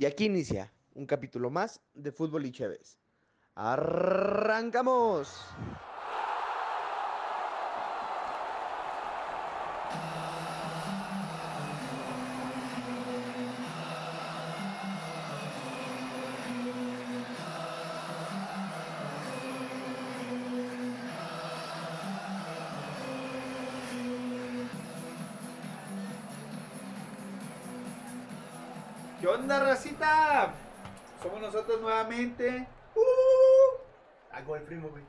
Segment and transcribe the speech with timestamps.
[0.00, 2.96] Y aquí inicia un capítulo más de Fútbol y Chévez.
[3.54, 5.28] ¡Arrancamos!
[30.00, 30.54] ¿Qué onda, racita?
[31.22, 32.66] Somos nosotros nuevamente.
[32.94, 33.80] ¡Uh!
[34.30, 35.04] Hago el primo, güey.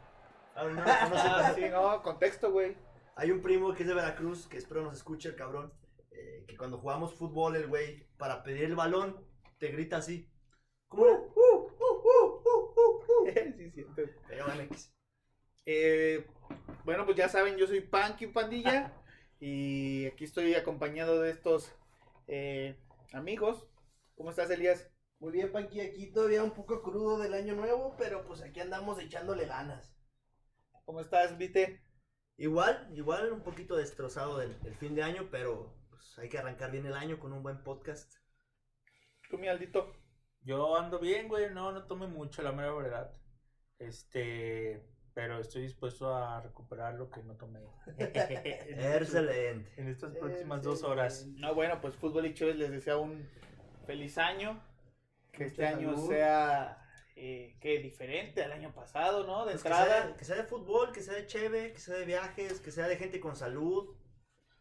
[0.53, 2.75] Ah, no, no Ah, sí, no, contexto, güey.
[3.15, 5.71] Hay un primo que es de Veracruz, que espero nos escuche el cabrón,
[6.11, 9.25] eh, que cuando jugamos fútbol, el güey, para pedir el balón,
[9.59, 10.29] te grita así.
[10.89, 11.19] ¿Cómo era?
[11.19, 13.31] Uh, uh, uh, uh, uh, uh.
[13.57, 14.01] sí, siento.
[14.27, 14.93] Pero bueno, X.
[15.65, 16.27] Eh,
[16.83, 18.91] bueno, pues ya saben, yo soy Panky Pandilla.
[19.39, 21.73] y aquí estoy acompañado de estos
[22.27, 22.75] eh,
[23.13, 23.70] amigos.
[24.21, 24.87] ¿Cómo estás, Elías?
[25.17, 28.99] Muy bien, Panqui, aquí todavía un poco crudo del año nuevo, pero pues aquí andamos
[28.99, 29.97] echándole ganas.
[30.85, 31.81] ¿Cómo estás, Vite?
[32.37, 36.69] Igual, igual un poquito destrozado del, del fin de año, pero pues, hay que arrancar
[36.69, 38.13] bien el año con un buen podcast.
[39.27, 39.91] ¿Tú, mi Aldito?
[40.41, 43.11] Yo ando bien, güey, no, no tomé mucho, la mera verdad.
[43.79, 47.61] Este, pero estoy dispuesto a recuperar lo que no tomé.
[47.97, 49.81] Excelente.
[49.81, 51.25] En estas próximas dos horas.
[51.25, 53.27] No, bueno, pues Fútbol y Chévez les desea un
[53.85, 54.61] feliz año.
[55.31, 56.09] Que este Mucha año salud.
[56.09, 56.77] sea
[57.15, 59.45] eh, que diferente al año pasado, ¿no?
[59.45, 60.03] De Pues que, entrada.
[60.07, 62.87] sea, que sea de fútbol, que sea de cheve, que sea de viajes, que sea
[62.87, 63.95] de gente con salud.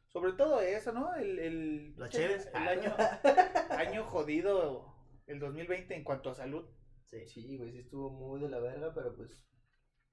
[0.09, 1.15] Sobre todo eso, ¿no?
[1.15, 2.49] El, el, cheves.
[2.53, 2.95] el año,
[3.71, 4.95] año jodido,
[5.27, 6.69] el 2020 en cuanto a salud.
[7.05, 7.27] Sí.
[7.29, 9.45] Sí, güey, sí estuvo muy de la verga, pero pues,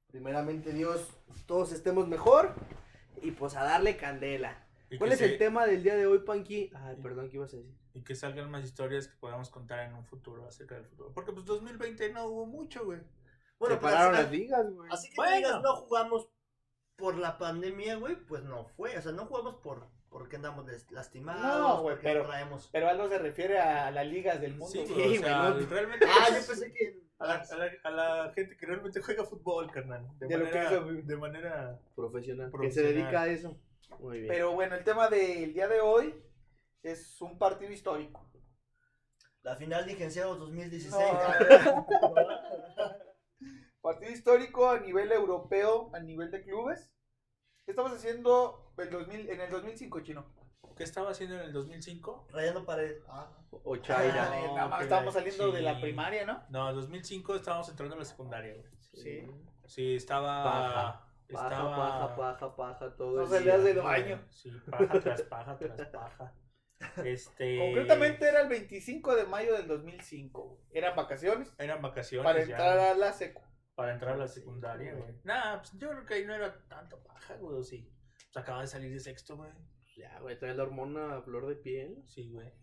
[0.07, 1.09] primeramente Dios,
[1.47, 2.53] todos estemos mejor
[3.23, 4.66] y pues a darle candela.
[4.97, 6.71] ¿Cuál es el tema del día de hoy, Panqui?
[6.75, 7.75] Ay, perdón, ¿qué ibas a decir?
[7.93, 11.11] Y que salgan más historias que podamos contar en un futuro acerca del fútbol.
[11.13, 12.99] Porque pues 2020 no hubo mucho, güey.
[13.59, 14.89] Bueno, Se pues, pararon así- las ligas, güey.
[14.91, 15.31] Así que Bueno.
[15.31, 16.29] tú digas, no jugamos
[16.95, 18.97] por la pandemia, güey, pues no fue.
[18.97, 22.69] O sea, no jugamos por porque andamos lastimados, No, güey, porque pero- traemos.
[22.71, 24.67] Pero algo se refiere a las ligas del mundo.
[24.67, 25.09] Sí, güey.
[25.11, 26.05] Sí, o sea, güey, no- realmente.
[26.07, 27.07] Ah, yo pensé que.
[27.19, 27.91] A la, a la- a
[28.25, 30.07] la gente que realmente juega fútbol, carnal.
[30.19, 32.51] De, De lo que manera, de manera Profesional.
[32.61, 33.57] Que se dedica a eso.
[33.99, 34.27] Muy bien.
[34.27, 36.13] Pero bueno, el tema del día de hoy
[36.83, 38.29] es un partido histórico.
[39.41, 40.93] La final de licenciados 2016.
[40.93, 41.85] No.
[43.81, 46.91] Partido histórico a nivel europeo, a nivel de clubes.
[47.65, 50.33] ¿Qué estamos haciendo el 2000, en el 2005, chino?
[50.75, 52.27] ¿Qué estaba haciendo en el 2005?
[52.31, 52.97] Rayando pared.
[53.07, 53.31] Ah.
[53.63, 54.29] O Chaira.
[54.29, 56.43] Ah, no, estábamos saliendo de la primaria, ¿no?
[56.49, 58.67] No, en 2005 estábamos entrando a la secundaria, güey.
[58.93, 59.25] Sí.
[59.65, 61.06] Sí, estaba.
[61.33, 61.75] Paja, estaba.
[61.75, 63.73] paja, paja, paja, todo No el salías día.
[63.73, 64.25] del baño.
[64.29, 66.33] Sí, paja tras paja tras paja.
[67.03, 67.57] Este.
[67.59, 70.41] Concretamente era el 25 de mayo del 2005.
[70.47, 70.59] güey.
[70.71, 72.23] Eran vacaciones Eran vacaciones.
[72.25, 73.41] para entrar a la secu.
[73.75, 75.15] para entrar a la secundaria, güey.
[75.23, 77.91] Nah, pues yo creo que ahí no era tanto paja, güey, o sí.
[78.31, 79.51] Pues acaba de salir de sexto, güey.
[79.95, 82.03] Ya, güey, trae la hormona a flor de piel.
[82.07, 82.53] Sí, güey.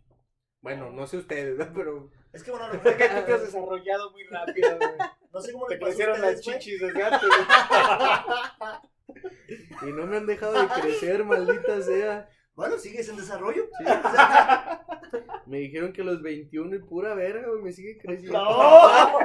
[0.61, 1.73] Bueno, no sé ustedes, ¿no?
[1.75, 4.93] pero Es que bueno, no, Es que tú te has desarrollado muy rápido, güey.
[5.35, 7.29] No sé cómo Te crecieron las chichis desde antes.
[9.83, 12.29] y no me han dejado de crecer, maldita sea.
[12.55, 13.65] Bueno, sigues en desarrollo.
[13.79, 13.85] Sí.
[15.47, 18.39] Me dijeron que a los 21 y pura verga, güey, me sigue creciendo.
[18.39, 19.21] ¡No!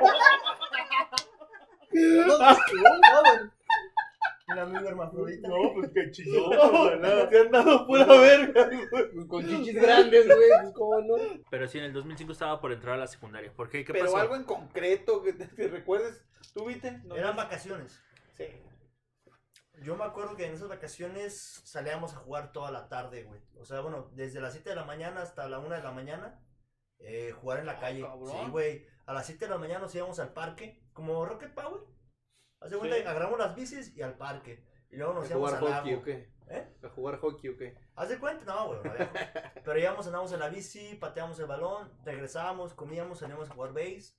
[1.92, 3.59] No, pues, no, güey.
[4.52, 5.50] Un amigo hermafrodita.
[5.74, 6.50] pues qué chido.
[7.30, 8.90] Te han dado pura verga, güey.
[8.90, 11.16] Pues con chichis grandes, güey, pues cómo no.
[11.50, 13.54] Pero sí, en el 2005 estaba por entrar a la secundaria.
[13.54, 13.84] ¿Por qué?
[13.86, 14.18] ¿Qué Pero pasó?
[14.18, 16.24] algo en concreto que te, te recuerdes.
[16.54, 16.92] ¿Tú viste?
[17.06, 18.00] No, Eran vacaciones.
[18.34, 18.46] Sí.
[19.82, 23.42] Yo me acuerdo que en esas vacaciones salíamos a jugar toda la tarde, güey.
[23.58, 26.42] O sea, bueno, desde las 7 de la mañana hasta la 1 de la mañana,
[27.00, 28.02] eh, jugar en la Ah, calle.
[28.02, 28.30] cabrón.
[28.30, 28.86] Sí, güey.
[29.06, 31.82] A las 7 de la mañana nos íbamos al parque, como Rocket Power.
[32.60, 33.04] Hace cuenta Sí.
[33.04, 34.64] que agarramos las bicis y al parque.
[34.92, 36.02] Y luego nos ¿A íbamos jugar al hockey lago.
[36.02, 36.30] o qué?
[36.50, 36.68] ¿Eh?
[36.84, 37.78] ¿A jugar hockey o qué?
[37.96, 38.46] ¿Haz de cuenta?
[38.46, 38.80] No, güey.
[38.84, 38.84] no
[39.64, 44.16] Pero íbamos, andábamos en la bici, pateábamos el balón, regresábamos, comíamos, salíamos a jugar base.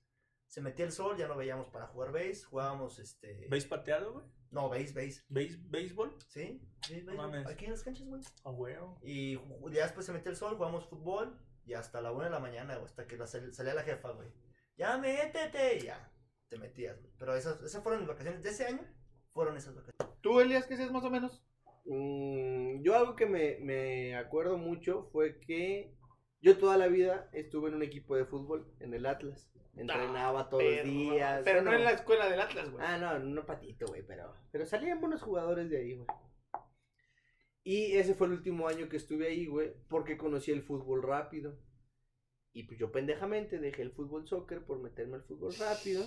[0.47, 2.43] Se metía el sol, ya no veíamos para jugar base.
[2.43, 3.47] Jugábamos, este...
[3.49, 4.25] ¿Veis pateado, güey?
[4.49, 5.23] No, base, base.
[5.29, 6.13] ¿Veis béisbol?
[6.27, 6.61] ¿Sí?
[6.85, 7.17] Sí, base.
[7.17, 7.47] mames.
[7.47, 8.21] Aquí en las canchas, güey.
[8.43, 8.97] A huevo.
[9.01, 11.37] Y ju- ya después se metió el sol, jugamos fútbol.
[11.65, 14.09] Y hasta la una de la mañana, güey, hasta que la sal- salía la jefa,
[14.11, 14.27] güey.
[14.75, 15.77] Ya métete.
[15.77, 16.10] Y ya,
[16.51, 17.13] te metías, güey.
[17.17, 18.85] Pero esas, esas fueron mis vacaciones de ese año.
[19.31, 20.19] Fueron esas vacaciones.
[20.19, 21.41] ¿Tú, Elias, qué haces más o menos?
[21.85, 25.95] Mm, yo algo que me, me acuerdo mucho fue que
[26.41, 29.49] yo toda la vida estuve en un equipo de fútbol, en el Atlas.
[29.77, 31.41] Entrenaba todos los días.
[31.45, 32.85] Pero no en la escuela del Atlas, güey.
[32.85, 36.07] Ah, no, no patito, güey, pero, pero salían buenos jugadores de ahí, güey.
[37.63, 41.57] Y ese fue el último año que estuve ahí, güey, porque conocí el fútbol rápido.
[42.51, 46.03] Y pues yo pendejamente dejé el fútbol soccer por meterme al fútbol rápido.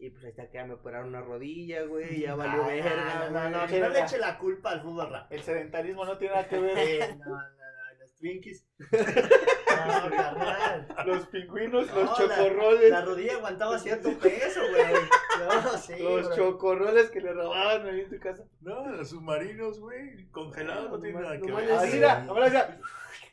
[0.00, 2.20] Y pues ahí está que ya me operaron una rodilla, güey.
[2.20, 5.10] Ya valió Ah, verga, no, no, no, que no le eche la culpa al fútbol
[5.10, 5.32] rap.
[5.32, 6.78] El sedentarismo no tiene nada que ver.
[6.78, 8.66] Eh, no, no, no, los Twinkies.
[9.78, 10.88] No, carnal.
[11.06, 12.90] Los pingüinos, No, los la- chocorroles.
[12.90, 14.94] La, rodilla aguantaba cierto peso, güey.
[15.38, 15.94] No, sí.
[15.98, 16.36] los bro.
[16.36, 18.42] chocorroles que le robaban ahí en tu casa.
[18.60, 21.70] No, los submarinos, güey, congelados no tiene no nada que no ver.
[21.72, 21.98] Así sí.
[21.98, 22.80] era, ahora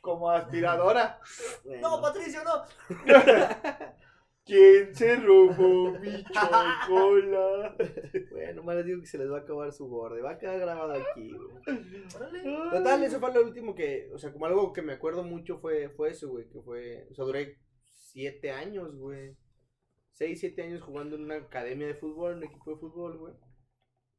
[0.01, 1.19] como aspiradora.
[1.63, 2.63] Bueno, No, Patricio, no.
[4.45, 7.75] ¿Quién se robó mi chocola?
[8.31, 10.21] Bueno, más les digo que se les va a acabar su borde.
[10.21, 12.71] Va a quedar grabado aquí, güey.
[12.71, 15.89] Total, eso fue lo último que, o sea, como algo que me acuerdo mucho fue,
[15.89, 17.57] fue eso, güey, que fue, o sea, duré
[17.91, 19.35] siete años, güey.
[20.11, 23.33] Seis, siete años jugando en una academia de fútbol, en un equipo de fútbol, güey.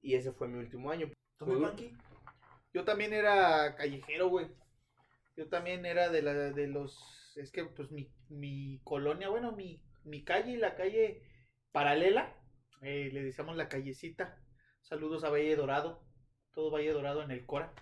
[0.02, 1.10] Y ese fue mi último año.
[1.38, 1.92] ¿Tú, Panqui?
[2.74, 4.48] Yo también era callejero, güey.
[5.36, 9.82] Yo también era de la de los es que pues mi, mi colonia, bueno, mi,
[10.06, 11.22] mi calle y la calle
[11.72, 12.34] paralela,
[12.82, 14.38] eh, le decíamos la callecita.
[14.82, 16.02] Saludos a Valle Dorado,
[16.52, 17.72] todo Valle Dorado en el Cora.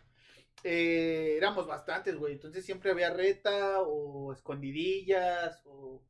[0.62, 2.32] Eh, éramos bastantes, güey.
[2.34, 6.02] Entonces siempre había reta o escondidillas o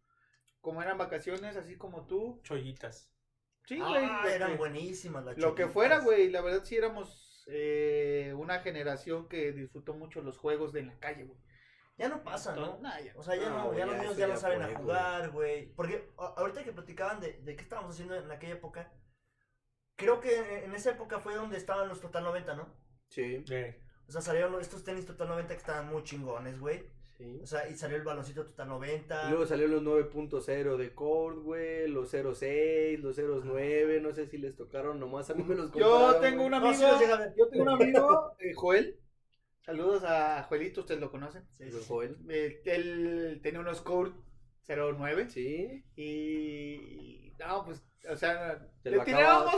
[0.61, 2.41] como eran vacaciones, así como tú.
[2.43, 3.11] Chollitas.
[3.67, 4.05] Sí, güey.
[4.05, 8.33] Ah, lo eran que- buenísimas las lo que fuera, güey, la verdad sí éramos eh,
[8.37, 11.39] una generación que disfrutó mucho los juegos de la calle, güey.
[11.97, 12.79] Ya no pasa, ¿no?
[12.81, 13.13] Nah, ya.
[13.17, 15.73] O sea, ya No, no, ya los niños ya no saben a jugar, güey.
[15.75, 18.93] Porque ahorita que platicaban de, de qué estábamos haciendo en aquella época,
[19.97, 22.67] creo que en, esa época fue donde estaban los Total 90, ¿no?
[23.09, 23.45] Sí,
[24.09, 26.85] O sea, salieron estos tenis Total 90 que estaban muy chingones, güey.
[27.17, 27.39] sí.
[27.41, 29.27] O sea, y salió el baloncito Total 90.
[29.27, 34.39] Y luego salieron los 9.0 de Cord, güey, los 06, los 09, no sé si
[34.39, 37.05] les tocaron, nomás a mí me los Yo tengo un No, amigo, sí
[37.37, 39.01] yo tengo un amigo, eh, Joel.
[39.65, 41.47] Saludos a Joelito, ustedes lo conocen.
[41.53, 41.85] Sí, sí.
[41.89, 42.19] Joel.
[42.29, 44.13] Eh, él tenía unos Code
[44.69, 49.57] 09 Sí, y no, pues, o sea, te le tirábamos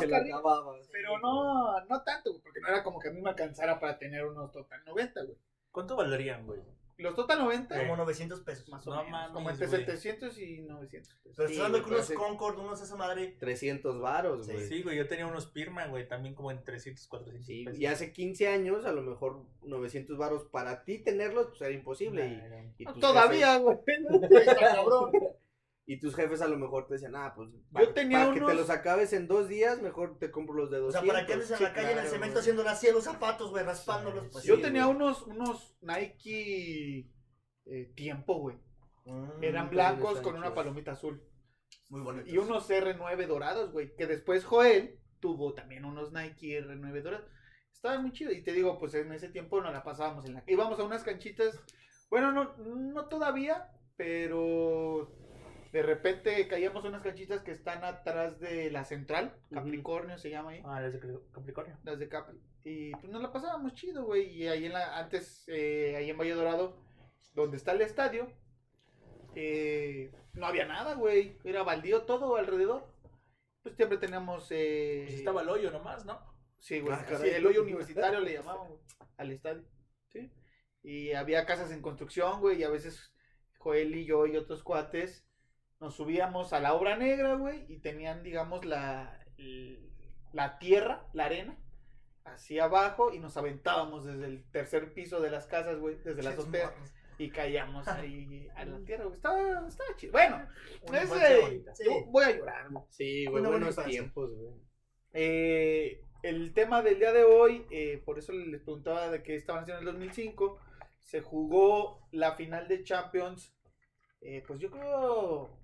[0.92, 3.98] pero no, no tanto, güey, porque no era como que a mí me alcanzara para
[3.98, 5.36] tener unos Total 90, güey.
[5.72, 6.60] ¿Cuánto valdrían, güey?
[6.98, 8.68] Los Total 90, Como 900 pesos.
[8.70, 9.84] más o No menos, como mames, entre güey.
[9.84, 11.32] 700 y 900 pesos.
[11.36, 13.36] Pero Sí, estoy hablando que unos Concord, unos esa madre.
[13.38, 14.66] 300 varos, Sí, güey.
[14.68, 17.78] Sí, güey, yo tenía unos Pirma, güey, también como en 300, 400 Sí, pesos.
[17.80, 22.28] y hace 15 años, a lo mejor 900 varos para ti tenerlos, pues era imposible.
[22.30, 23.76] Nah, y- y, tus Todavía, güey.
[24.30, 25.12] Está cabrón.
[25.88, 28.40] Y tus jefes a lo mejor te decían, ah, pues Yo para, tenía para que
[28.40, 31.04] te los acabes en dos días, mejor te compro los de O 200.
[31.04, 33.04] sea, ¿para qué andes en sí, la calle en el cemento haciéndole así a los
[33.04, 34.26] zapatos, güey, raspándolos?
[34.32, 34.96] Pues, Yo sí, tenía güey.
[34.96, 37.08] unos, unos Nike
[37.66, 38.56] eh, tiempo, güey.
[39.04, 41.22] Mm, Eran blancos con una palomita azul.
[41.88, 42.32] Muy bonitos.
[42.32, 43.94] Y unos R9 dorados, güey.
[43.94, 47.26] Que después Joel tuvo también unos Nike R9 dorados.
[47.72, 48.34] Estaban muy chidos.
[48.34, 51.04] Y te digo, pues en ese tiempo nos la pasábamos en la Íbamos a unas
[51.04, 51.56] canchitas.
[52.10, 55.12] Bueno, no, no todavía, pero
[55.76, 59.36] de repente caíamos unas canchitas que están atrás de la central.
[59.52, 60.62] Capricornio se llama ahí.
[60.64, 61.76] Ah, las de Capricornio.
[61.84, 62.40] las de Capri.
[62.64, 64.24] Y pues nos la pasábamos chido, güey.
[64.24, 66.82] Y ahí en la, antes, eh, ahí en Valle Dorado,
[67.34, 68.26] donde está el estadio,
[69.34, 71.36] eh, no había nada, güey.
[71.44, 72.90] Era baldío todo alrededor.
[73.62, 74.48] Pues siempre teníamos.
[74.52, 76.18] Eh, Pues estaba el hoyo nomás, ¿no?
[76.58, 76.94] Sí, güey.
[76.94, 78.80] Ah, sí, el hoyo universitario le llamaban, güey,
[79.18, 79.62] al estadio.
[80.08, 80.32] Sí.
[80.82, 82.60] Y había casas en construcción, güey.
[82.60, 83.12] Y a veces
[83.58, 85.25] Joel y yo y otros cuates
[85.80, 87.64] nos subíamos a la obra negra, güey.
[87.68, 89.18] Y tenían, digamos, la,
[90.32, 91.58] la tierra, la arena,
[92.24, 93.12] así abajo.
[93.12, 95.96] Y nos aventábamos desde el tercer piso de las casas, güey.
[96.04, 96.70] Desde la Esos azotea.
[96.70, 96.92] morros.
[97.18, 99.16] Y caíamos ahí a la tierra, güey.
[99.16, 100.12] Estaba, estaba chido.
[100.12, 100.46] Bueno,
[100.92, 102.84] ese- yo voy a llorar, güey.
[102.90, 104.54] Sí, güey, buenos tiempos, güey.
[105.14, 109.62] Eh, el tema del día de hoy, eh, por eso les preguntaba de qué estaban
[109.62, 110.58] haciendo en el 2005,
[111.02, 113.54] se jugó la final de Champions,
[114.20, 115.58] eh, pues yo creo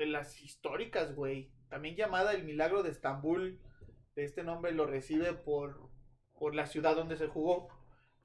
[0.00, 3.60] de las históricas, güey, también llamada el Milagro de Estambul,
[4.16, 5.90] este nombre lo recibe por,
[6.38, 7.68] por la ciudad donde se jugó,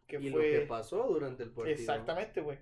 [0.07, 0.53] que Y fue...
[0.53, 1.75] lo que pasó durante el partido.
[1.75, 2.59] Exactamente, güey.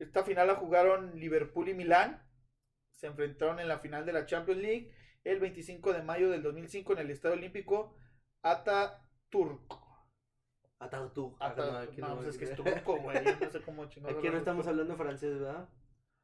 [0.00, 2.22] Esta final la jugaron Liverpool y Milán.
[2.90, 4.92] Se enfrentaron en la final de la Champions League
[5.22, 7.94] el 25 de mayo del 2005 en el Estadio Olímpico
[8.42, 9.72] Ataturk.
[10.78, 11.36] Atatürk.
[11.40, 13.24] Ata- Ah, aquí no, no, pues es que es turco, güey.
[13.40, 15.68] No sé cómo Aquí no estamos hablando francés, ¿verdad?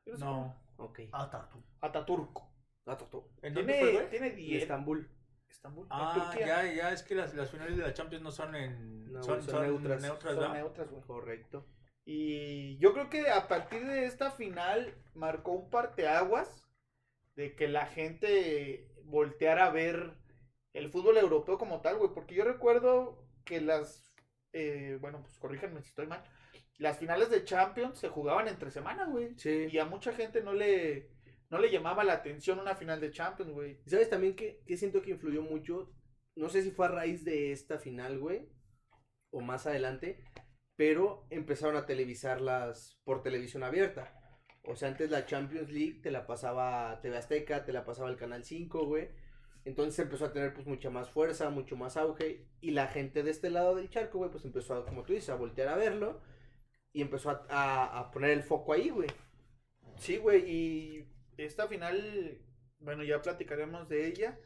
[0.04, 0.61] Yo no No.
[0.76, 1.00] Ok.
[1.10, 1.62] Tatu.
[1.80, 2.38] Ataturk.
[2.86, 3.24] Atatürk.
[3.42, 4.10] ¿En dónde fue, Tiene, güey?
[4.10, 4.62] tiene Y 10.
[4.62, 5.10] Estambul.
[5.48, 5.86] Estambul.
[5.90, 6.46] Ah, Turquía.
[6.46, 9.12] ya, ya, es que las, las finales de la Champions no son en...
[9.12, 10.02] No, son, son son neutras.
[10.02, 11.02] neutras, Son neutras, güey.
[11.02, 11.66] Correcto.
[12.04, 16.66] Y yo creo que a partir de esta final marcó un parteaguas
[17.36, 20.14] de que la gente volteara a ver
[20.72, 22.10] el fútbol europeo como tal, güey.
[22.12, 24.12] Porque yo recuerdo que las,
[24.52, 26.24] eh, bueno, pues corríjanme si estoy mal,
[26.82, 29.34] las finales de Champions se jugaban entre semana, güey.
[29.36, 29.68] Sí.
[29.70, 31.10] Y a mucha gente no le,
[31.48, 33.80] no le llamaba la atención una final de Champions, güey.
[33.86, 35.92] ¿Y ¿Sabes también que, que siento que influyó mucho?
[36.34, 38.48] No sé si fue a raíz de esta final, güey,
[39.30, 40.24] o más adelante,
[40.76, 44.18] pero empezaron a televisarlas por televisión abierta.
[44.64, 48.16] O sea, antes la Champions League te la pasaba TV Azteca, te la pasaba el
[48.16, 49.08] Canal 5, güey.
[49.64, 52.46] Entonces empezó a tener pues mucha más fuerza, mucho más auge.
[52.60, 55.30] Y la gente de este lado del charco, güey, pues empezó, a, como tú dices,
[55.30, 56.20] a voltear a verlo.
[56.92, 59.08] Y empezó a, a- a poner el foco ahí, güey.
[59.98, 62.38] Sí, güey, y esta final,
[62.80, 64.38] bueno, ya platicaremos de ella,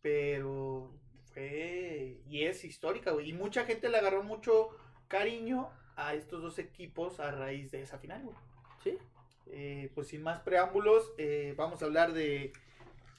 [0.00, 0.94] pero
[1.32, 3.30] fue y es histórica, güey.
[3.30, 4.70] Y mucha gente le agarró mucho
[5.08, 8.36] cariño a estos dos equipos a raíz de esa final, güey.
[8.84, 8.98] Sí.
[9.46, 12.52] Eh, pues sin más preámbulos, eh, vamos a hablar de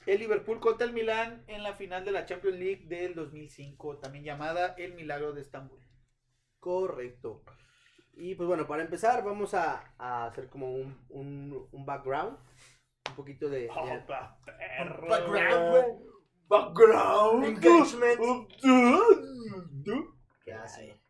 [0.06, 4.24] el Liverpool contra el Milán en la final de la Champions League del 2005, también
[4.24, 5.78] llamada El Milagro de Estambul.
[6.60, 7.42] Correcto.
[8.22, 12.38] Y pues bueno, para empezar vamos a, a hacer como un, un, un background.
[13.10, 13.68] Un poquito de...
[13.68, 13.98] Oh, de-
[14.46, 15.08] perro.
[15.08, 15.84] Background, güey.
[16.46, 17.44] Background.
[17.46, 18.20] Engagement.
[20.44, 21.00] ¿Qué hace?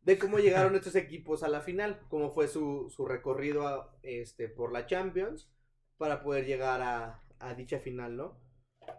[0.00, 4.48] De cómo llegaron estos equipos a la final, cómo fue su, su recorrido a- este,
[4.48, 5.52] por la Champions
[5.98, 8.40] para poder llegar a, a dicha final, ¿no?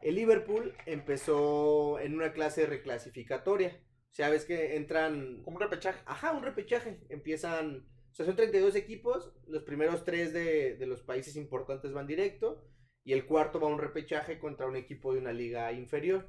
[0.04, 3.82] El Liverpool empezó en una clase reclasificatoria.
[4.12, 6.02] O sea, ves que entran Como un repechaje.
[6.06, 7.00] Ajá, un repechaje.
[7.10, 12.08] Empiezan, o sea, son 32 equipos, los primeros tres de, de los países importantes van
[12.08, 12.66] directo
[13.04, 16.28] y el cuarto va a un repechaje contra un equipo de una liga inferior.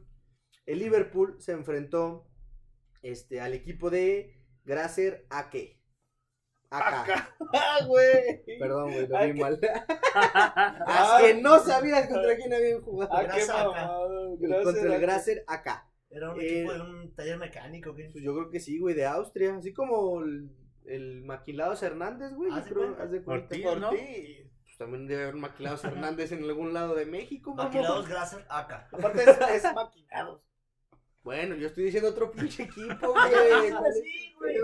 [0.66, 2.30] El Liverpool se enfrentó
[3.02, 4.34] este, al equipo de
[4.64, 5.80] Grasser Ake.
[6.70, 7.34] Acá.
[7.52, 8.44] Ah, güey.
[8.60, 9.60] Perdón, güey, lo vi mal.
[10.14, 13.22] Ah, que no sabías contra quién habían jugado.
[13.22, 13.90] Grasa acá.
[14.64, 15.89] contra el Acá.
[16.10, 18.10] Era un Eh, equipo de un taller mecánico, ¿qué?
[18.12, 19.56] Pues yo creo que sí, güey, de Austria.
[19.56, 20.50] Así como el,
[20.84, 22.50] el Maquilados Hernández, güey.
[22.50, 23.02] yo Haz de creo, cuenta.
[23.04, 23.48] haz de cuenta.
[24.64, 27.66] Pues también debe haber maquilados Hernández en algún lado de México, mamón.
[27.66, 28.88] Maquilados Grasser acá.
[28.92, 30.42] Aparte es, es maquinados.
[31.22, 33.70] Bueno, yo estoy diciendo otro pinche equipo, güey.
[33.70, 34.56] ¿Cuál es Sí, güey.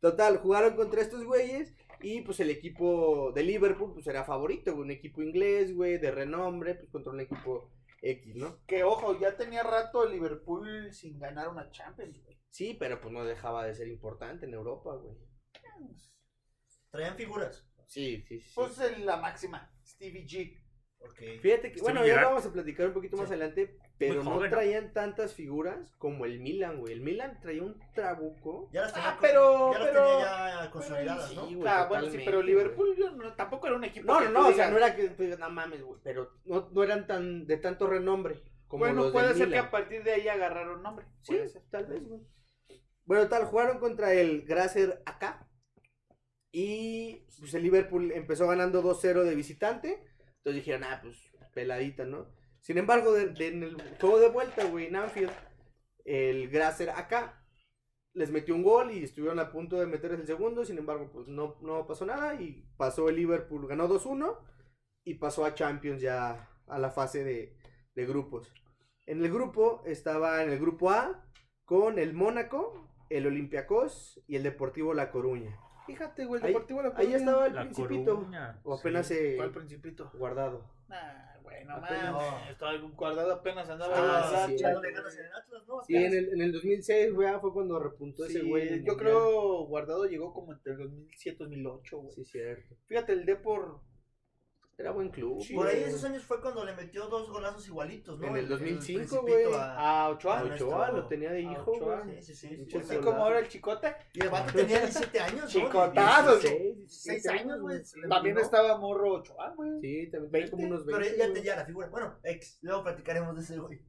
[0.00, 4.84] Total, jugaron contra estos güeyes y pues el equipo de Liverpool pues era favorito, güey,
[4.84, 7.70] un equipo inglés, güey, de renombre, pues contra un equipo
[8.02, 8.64] X, ¿no?
[8.66, 12.38] Que ojo, ya tenía rato el Liverpool sin ganar una Champions, güey.
[12.50, 15.16] Sí, pero pues no dejaba de ser importante en Europa, güey.
[16.90, 17.68] Traían figuras.
[17.86, 18.52] Sí, sí, sí.
[18.54, 20.62] Pues en la máxima, Stevie G.
[20.98, 21.40] Ok.
[21.40, 24.50] Fíjate que, bueno, ya lo vamos a platicar un poquito más adelante, pero Muy no
[24.50, 26.92] traían tantas figuras como el Milan, güey.
[26.92, 28.68] El Milan traía un trabuco.
[28.72, 31.42] Ya las tenía, Ah, pero- ya las pero- tenía ya consolidadas, sí, ¿no?
[31.46, 32.42] güey, Ah, bueno, sí, pero.
[32.42, 34.06] Liverpool yo no- tampoco era un equipo.
[34.06, 36.68] No, que no, no, o sea, no era que, pues, no mames, güey, pero no,
[36.72, 40.02] no eran tan de tanto renombre como Bueno, los puede del ser que a partir
[40.04, 41.06] de ahí agarraron nombre.
[41.22, 41.62] Sí, puede ser.
[41.70, 42.20] tal vez, güey.
[43.04, 45.48] Bueno, tal, jugaron contra el Grasser acá.
[46.52, 50.02] Y pues el Liverpool empezó ganando 2-0 de visitante.
[50.38, 51.16] Entonces dijeron, ah, pues
[51.54, 52.26] peladita, ¿no?
[52.66, 55.30] Sin embargo, de- de- en el juego de vuelta, güey, en Anfield,
[56.04, 57.40] el Grasser acá
[58.12, 60.64] les metió un gol y estuvieron a punto de meter el segundo.
[60.64, 64.36] Sin embargo, pues no, no pasó nada y pasó el Liverpool, ganó 2-1
[65.04, 67.56] y pasó a Champions ya a la fase de,
[67.94, 68.52] de grupos.
[69.06, 71.24] En el grupo estaba en el grupo A
[71.64, 75.56] con el Mónaco, el Olympiacos y el Deportivo La Coruña.
[75.86, 77.16] Fíjate, güey, el Ahí- Deportivo La Ahí Coruña.
[77.16, 78.16] estaba el La Principito.
[78.16, 78.60] Coruña.
[78.64, 79.14] O apenas sí.
[79.14, 80.10] se ¿Cuál principito?
[80.14, 80.68] guardado.
[80.88, 82.50] Nah, güey, no mames.
[82.50, 83.94] Estaba guardado apenas andaba.
[83.96, 84.54] Ah, sí, sí.
[84.56, 85.82] echándole ganas en el Atlas, ¿no?
[85.84, 88.68] Sí, en el, en el 2006, güey, fue cuando repuntó Sí, ese güey.
[88.68, 88.96] yo Mundial.
[88.96, 92.14] creo guardado llegó como entre el 2007 y 2008, güey.
[92.16, 92.74] Sí, cierto.
[92.86, 93.80] Fíjate, el Depor.
[94.78, 95.40] Era buen club.
[95.42, 95.88] Sí, Por ahí güey.
[95.88, 98.26] esos años fue cuando le metió dos golazos igualitos, ¿no?
[98.26, 99.54] En el 2005, Principito güey.
[99.54, 100.38] a- A Ochoa.
[100.40, 102.00] Ah, Ochoa lo tenía de a hijo, Ochoa.
[102.02, 102.22] güey.
[102.22, 102.76] Sí, sí, sí.
[102.78, 103.94] Así como ahora el chicote.
[104.12, 105.46] Y el vato tenía 17 años, ¿no?
[105.48, 106.42] Chicotazos.
[106.42, 107.82] 16, 16 17 años, güey.
[108.08, 109.80] También estaba Morro Ochoa, güey.
[109.80, 111.02] Sí, también tenía como unos 20.
[111.04, 111.34] Pero ya güey.
[111.34, 111.88] tenía la figura.
[111.88, 112.58] Bueno, ex.
[112.60, 113.80] Luego platicaremos de ese, güey.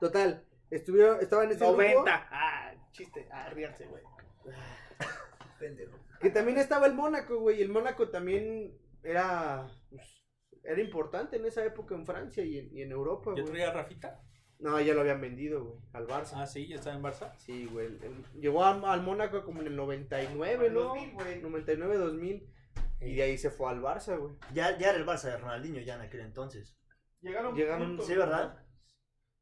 [0.00, 1.94] Total, estuvieron, estaban en este 90.
[1.94, 2.10] grupo.
[2.32, 3.28] Ah, chiste.
[3.30, 4.02] Ah, ríanse, güey.
[5.60, 5.96] Pendejo.
[6.20, 7.58] Que también estaba el Mónaco, güey.
[7.58, 9.66] y El Mónaco también era.
[9.90, 10.22] pues,
[10.62, 13.46] era importante en esa época en Francia y en, y en Europa, ¿Yo güey.
[13.54, 14.20] traía a Rafita?
[14.58, 15.78] No, ya lo habían vendido, güey.
[15.92, 16.32] Al Barça.
[16.36, 17.36] Ah, sí, ya estaba en Barça.
[17.38, 17.86] Sí, güey.
[17.86, 20.80] el- el- llegó al, al Mónaco como en el 99, ¿no?
[20.80, 21.42] 2000, güey.
[21.42, 22.52] 99, 2000.
[23.00, 24.34] Y de ahí se fue al Barça, güey.
[24.54, 26.76] Ya, ya era el Barça de Ronaldinho ya en aquel entonces.
[27.20, 27.54] Llegaron.
[27.54, 28.66] Llegaron- juntos, Sí, ¿verdad?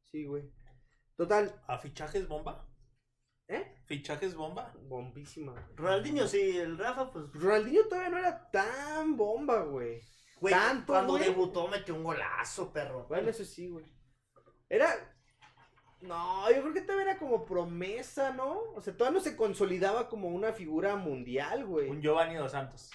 [0.03, 0.51] Sí, güey.
[1.15, 2.67] Total, ¿A fichajes bomba?
[3.47, 3.74] ¿Eh?
[3.85, 4.73] ¿Fichajes bomba?
[4.87, 5.53] bombísima.
[5.75, 7.25] Ronaldinho sí, el Rafa, pues.
[7.33, 10.01] Ronaldinho todavía no era tan bomba, güey.
[10.41, 11.25] Güey, Tanto, cuando güey.
[11.25, 13.05] debutó metió un golazo, perro.
[13.07, 13.85] Bueno, eso sí, güey.
[14.69, 14.87] Era.
[16.01, 18.59] No, yo creo que todavía era como promesa, ¿no?
[18.75, 21.89] O sea, todavía no se consolidaba como una figura mundial, güey.
[21.89, 22.91] Un Giovanni Dos Santos.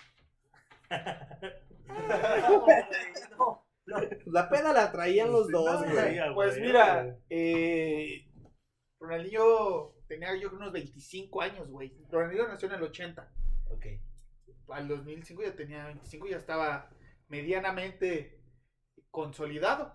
[1.86, 2.66] No,
[3.38, 3.64] no.
[4.26, 6.18] La pena la traían los dos, no, güey.
[6.18, 6.34] güey.
[6.34, 8.28] Pues mira, eh,
[9.00, 11.96] Ronaldinho tenía yo creo unos 25 años, güey.
[12.10, 13.32] Ronaldinho nació en el 80.
[13.70, 13.86] Ok.
[14.70, 16.90] Al 2005 ya tenía 25, ya estaba
[17.28, 18.42] medianamente
[19.10, 19.94] consolidado.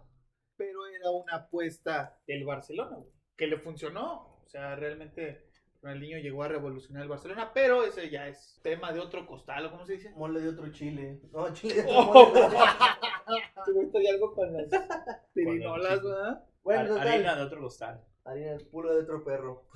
[0.57, 4.39] Pero era una apuesta del Barcelona, güey, que le funcionó.
[4.45, 5.50] O sea, realmente
[5.81, 9.72] Ronaldinho llegó a revolucionar el Barcelona, pero ese ya es tema de otro costal, ¿o
[9.72, 10.12] cómo se dice?
[10.15, 11.19] Mole de otro chile.
[11.34, 12.27] No, chile de otro Oh.
[12.29, 12.39] mole.
[13.65, 14.65] Tuviste de algo con las
[15.34, 16.43] pirinolas, ¿verdad?
[16.63, 17.07] Bueno, Har- total.
[17.07, 18.03] Harina de otro costal.
[18.24, 19.67] Harina pulga de otro perro.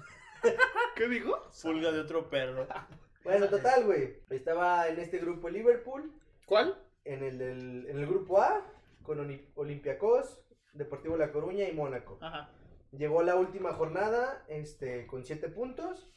[0.99, 1.41] ¿Qué dijo?
[1.63, 2.67] Pulga de otro perro.
[3.23, 4.21] Bueno, total, güey.
[4.29, 6.13] Estaba en este grupo el Liverpool,
[6.45, 6.81] ¿Cuál?
[7.03, 8.65] en el, del, en el grupo A,
[9.03, 10.39] con Oli- Olympiacos,
[10.73, 12.17] Deportivo La Coruña y Mónaco.
[12.21, 12.49] Ajá.
[12.91, 16.09] Llegó la última jornada este, con 7 puntos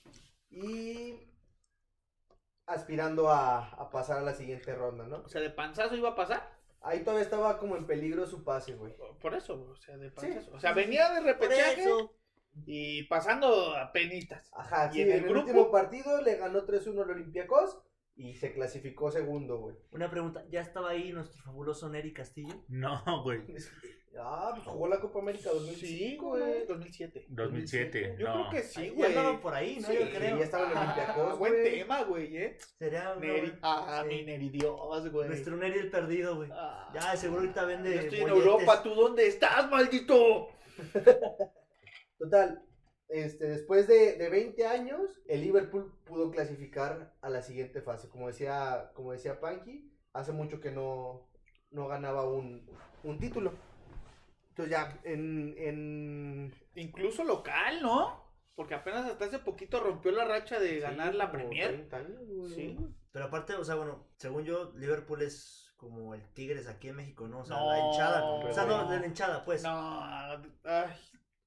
[0.48, 1.28] y
[2.66, 5.18] aspirando a, a pasar a la siguiente ronda, ¿no?
[5.24, 6.50] O sea, de panzazo iba a pasar.
[6.80, 8.94] Ahí todavía estaba como en peligro su pase, güey.
[9.20, 10.54] Por eso, o sea, de Sí, panzazo.
[10.54, 12.14] o sea, venía de Por repechaje eso.
[12.66, 14.50] Y pasando a penitas.
[14.52, 15.46] Ajá, ¿Y sí, en en el el, grupo?
[15.46, 17.78] último partido le ganó 3-1 al Olympiacos
[18.14, 19.76] y se clasificó segundo, güey.
[19.92, 22.64] Una pregunta, ¿ya estaba ahí nuestro fabuloso Neri Castillo?
[22.68, 23.40] No, güey.
[24.24, 26.66] Ah, pues jugó la Copa América 2005, Sí, güey.
[26.66, 27.24] 2007.
[27.30, 28.16] 2007.
[28.18, 28.32] Yo no.
[28.34, 29.08] creo que sí, Ahí ya güey.
[29.08, 29.88] andaban por ahí, ¿no?
[29.88, 30.36] Sí, Yo creo.
[30.36, 31.64] ya estaba en Olympiacos, buen güey.
[31.64, 32.58] tema, güey, ¿eh?
[32.78, 33.54] Sería una Neri.
[33.62, 34.08] Ah, sí.
[34.14, 35.28] mi Neri Dios, güey.
[35.28, 36.50] Nuestro Neri el perdido, güey.
[36.52, 36.90] Ah.
[36.92, 37.94] Ya, seguro ahorita vende.
[37.94, 38.46] Yo estoy en molletes.
[38.52, 40.48] Europa, ¿tú dónde estás, maldito?
[42.22, 42.62] Total,
[43.08, 48.08] este, después de, de 20 años, el Liverpool pudo clasificar a la siguiente fase.
[48.08, 51.28] Como decía, como decía Panky, hace mucho que no,
[51.70, 52.64] no ganaba un,
[53.02, 53.52] un título.
[54.50, 58.22] Entonces ya, en, en Incluso local, ¿no?
[58.54, 61.68] Porque apenas hasta hace poquito rompió la racha de ganar la Premier.
[61.68, 62.54] 30 años, güey.
[62.54, 62.78] Sí.
[63.10, 67.26] Pero aparte, o sea, bueno, según yo, Liverpool es como el Tigres aquí en México,
[67.26, 67.40] ¿no?
[67.40, 68.24] O sea, No, la hinchada.
[68.24, 68.90] O sea, no, no.
[68.90, 69.62] de la hinchada, pues.
[69.62, 70.02] No,
[70.64, 70.92] ay,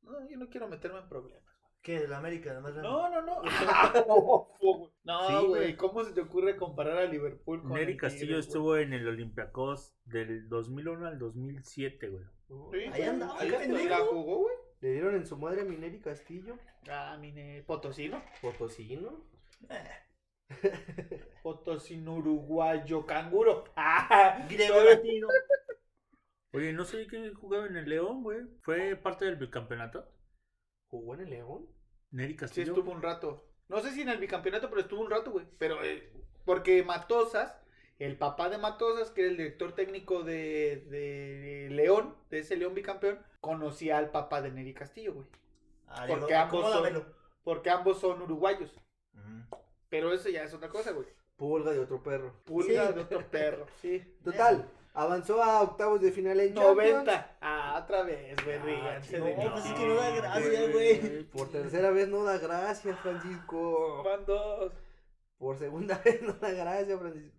[0.05, 1.43] no, yo no quiero meterme en problemas.
[1.81, 1.99] ¿Qué?
[1.99, 2.49] ¿De la América?
[2.51, 3.41] Además, No, no, no.
[5.03, 5.77] no, Sí, güey.
[5.77, 9.95] ¿cómo se te ocurre comparar a Liverpool con Neri el Castillo estuvo en el Olympiacos
[10.05, 12.23] del 2001 al 2007, güey.
[12.71, 14.55] Sí, Ahí andaba, ahí el la jugó, güey.
[14.81, 16.57] Le dieron en su madre a Mineri Castillo,
[16.89, 18.21] Ah, mine, Potosino.
[18.41, 19.23] Potosino.
[21.43, 23.63] Potosino uruguayo canguro.
[23.75, 25.27] Ah, Griego latino.
[26.55, 28.41] Oye, no sé que jugaba en el León, güey.
[28.61, 30.07] ¿Fue parte del bicampeonato?
[30.89, 31.67] ¿Jugó en el León?
[32.11, 32.73] Neri Sí, Castillo.
[32.73, 33.47] estuvo un rato.
[33.67, 35.45] No sé si en el bicampeonato, pero estuvo un rato, güey.
[35.57, 36.11] Pero, eh,
[36.45, 37.55] porque Matosas,
[37.99, 42.75] el papá de Matosas, que era el director técnico de, de León, de ese León
[42.75, 45.27] bicampeón, conocía al papá de Neri Castillo, güey.
[45.87, 47.13] Ah, Porque digo, ambos son-.
[47.43, 48.71] Porque ambos son uruguayos.
[49.13, 49.41] Mm.
[49.89, 51.07] Pero eso ya es otra cosa, güey.
[51.35, 52.33] Pulga de otro perro.
[52.45, 52.93] Pulga Sí.
[52.93, 53.65] de otro perro.
[53.81, 53.99] Sí.
[54.23, 57.05] Total, avanzó a octavos de final en Champions.
[57.05, 57.37] 90.
[57.41, 58.57] Ah, otra vez, güey.
[58.57, 61.23] Ah, no, pues es que no da gracia, güey.
[61.25, 64.03] Por tercera vez no da gracias, Francisco.
[64.03, 64.73] Van dos.
[65.37, 67.37] Por segunda vez no da gracias, Francisco.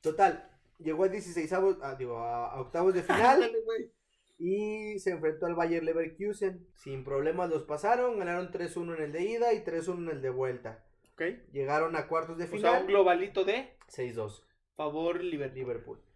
[0.00, 3.90] Total, llegó a 16 ah, digo, a, octavos de final güey.
[4.38, 6.66] y se enfrentó al Bayer Leverkusen.
[6.76, 10.30] Sin problemas los pasaron, ganaron 3-1 en el de ida y 3-1 en el de
[10.30, 10.84] vuelta.
[11.12, 11.22] Ok.
[11.52, 14.44] Llegaron a cuartos de O sea, un final, globalito de 6-2,
[14.76, 15.54] favor Liverpool.
[15.54, 16.11] Liverpool.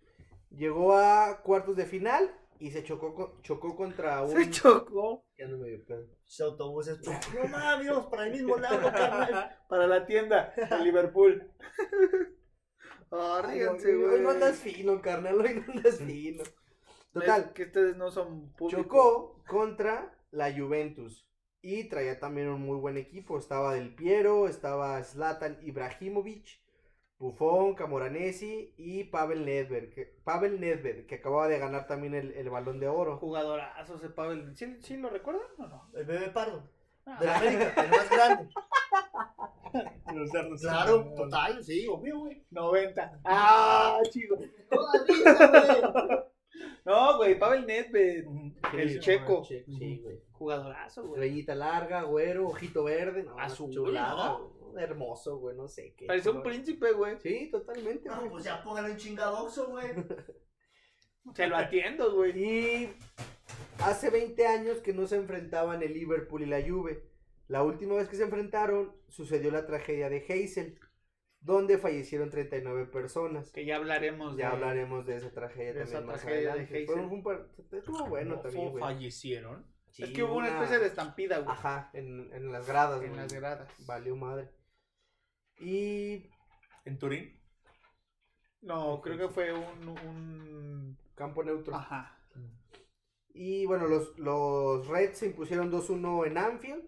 [0.51, 4.31] Llegó a cuartos de final y se chocó, con- chocó contra un...
[4.31, 5.25] Se chocó.
[5.37, 6.07] Ya no me dio pedo.
[6.27, 7.01] Ese autobús es.
[7.07, 9.59] No mames, para el mismo lado, carnal.
[9.69, 11.51] Para la tienda de Liverpool.
[13.11, 14.15] Ah, Ay, ríganse, güey.
[14.15, 16.43] Hoy no andas fino, carnal, hoy no andas fino.
[17.13, 18.83] Total, Es que ustedes no son públicos.
[18.85, 21.25] chocó contra la Juventus
[21.63, 23.39] y traía también un muy buen equipo.
[23.39, 26.47] Estaba Del Piero, estaba Zlatan Ibrahimovic,
[27.19, 32.51] Buffon, Camoranesi y Pavel Nedved, que, Pavel Nedved, que acababa de ganar también el, el
[32.51, 33.17] Balón de Oro.
[33.19, 34.55] Jugadorazo ese Pavel.
[34.55, 35.91] ¿Sí, sí lo recuerdan o no?
[35.95, 36.69] El bebé pardo.
[37.07, 37.17] Ah.
[37.21, 38.49] De la América, el más grande.
[40.61, 42.45] Claro, total, sí, obvio, güey.
[42.51, 43.21] 90.
[43.25, 44.37] Ah, chido.
[46.85, 48.25] No, güey, Pavel Nedved.
[48.75, 49.43] El checo.
[49.43, 50.21] che- Sí, güey.
[50.39, 51.21] Jugadorazo, güey.
[51.21, 54.49] Rayita larga, güero, ojito verde, no, Azul, chulada, ¿no?
[54.49, 56.07] güey, hermoso, güey, no sé qué.
[56.07, 57.19] Parecía un príncipe, güey.
[57.19, 58.31] Sí, totalmente, No, güey.
[58.31, 59.89] pues ya póngale un chingadoxo, güey.
[61.35, 62.39] Se lo atiendo, güey.
[62.39, 62.97] Y
[63.81, 67.03] hace 20 años que no se enfrentaban el Liverpool y la Juve.
[67.49, 70.79] La última vez que se enfrentaron sucedió la tragedia de Heysel,
[71.41, 73.51] donde fallecieron 39 personas.
[73.53, 76.61] Que ya hablaremos Ya de- hablaremos de esa tragedia de también esa más tragedia de.
[76.63, 76.87] Heysel.
[76.87, 78.81] Fue un par- estuvo bueno ¿Cómo también, güey.
[78.81, 79.67] fallecieron?
[79.97, 81.57] Sí, es que hubo una especie de estampida, güey.
[81.57, 83.21] Ajá, en, en las gradas, En güey.
[83.21, 83.69] las gradas.
[83.87, 84.51] Valió madre.
[85.59, 86.31] Y
[86.85, 87.41] ¿En Turín?
[88.61, 89.89] No, creo que fue un.
[89.89, 90.99] un...
[91.15, 91.75] campo neutro.
[91.75, 92.13] Ajá.
[93.33, 96.85] Y bueno, los, los Reds se impusieron 2-1 en Anfield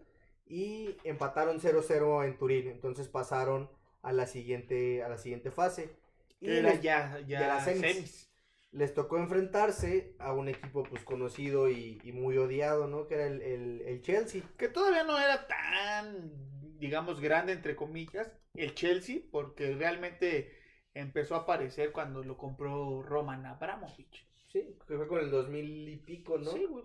[0.46, 2.68] y empataron 0-0 en Turín.
[2.68, 3.70] Entonces pasaron
[4.02, 5.96] a la siguiente, a la siguiente fase.
[6.40, 7.80] Y Era les, ya, ya de las semis.
[7.80, 8.27] semis.
[8.72, 13.07] Les tocó enfrentarse a un equipo pues conocido y, y muy odiado, ¿no?
[13.07, 14.42] Que era el, el- el Chelsea.
[14.59, 20.52] Que todavía no era tan, digamos, grande, entre comillas, el Chelsea, porque realmente
[20.94, 24.26] empezó a aparecer cuando lo compró Roman Abramovich.
[24.52, 26.50] Sí, que fue con el 2000 y pico, ¿no?
[26.50, 26.85] Sí, güey.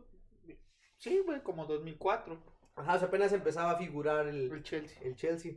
[0.97, 2.41] Sí, güey, como 2004,
[2.75, 4.97] Ajá, o sea, apenas empezaba a figurar el, el Chelsea.
[5.03, 5.53] el Chelsea.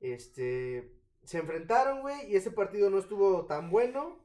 [0.00, 0.92] Este,
[1.24, 4.23] se enfrentaron, güey, y ese partido no estuvo tan bueno.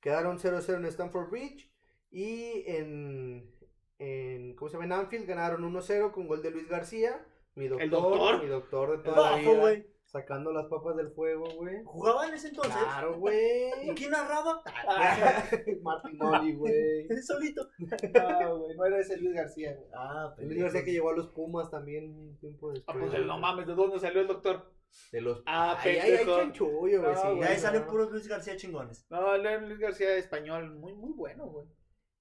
[0.00, 1.72] Quedaron 0-0 en Stamford Bridge
[2.10, 3.50] y en,
[3.98, 4.84] en ¿cómo se llama?
[4.86, 8.42] En Anfield ganaron 1-0 con gol de Luis García, mi doctor, doctor?
[8.42, 9.86] mi doctor de El toda la bafo, vida, güey.
[10.04, 11.82] sacando las papas del fuego, güey.
[11.84, 12.76] ¿Jugaba en ese entonces?
[12.80, 13.94] Claro, ¿Y güey.
[13.96, 14.62] quién narraba?
[15.82, 17.06] Martinoli, güey.
[17.10, 17.68] Él solito.
[17.78, 19.76] No, güey, no era ese Luis García.
[19.94, 23.10] Ah, Luis García que llegó a los Pumas también un tiempo Ah, después.
[23.10, 24.72] pues, no mames, ¿de dónde salió el doctor?
[25.12, 27.14] De los Ah, Ay, ay, ay, chanchullo, güey.
[27.14, 27.60] No, sí, ahí no.
[27.60, 29.06] salen puros Luis García chingones.
[29.10, 31.66] No, Luis García español, muy, muy bueno, güey.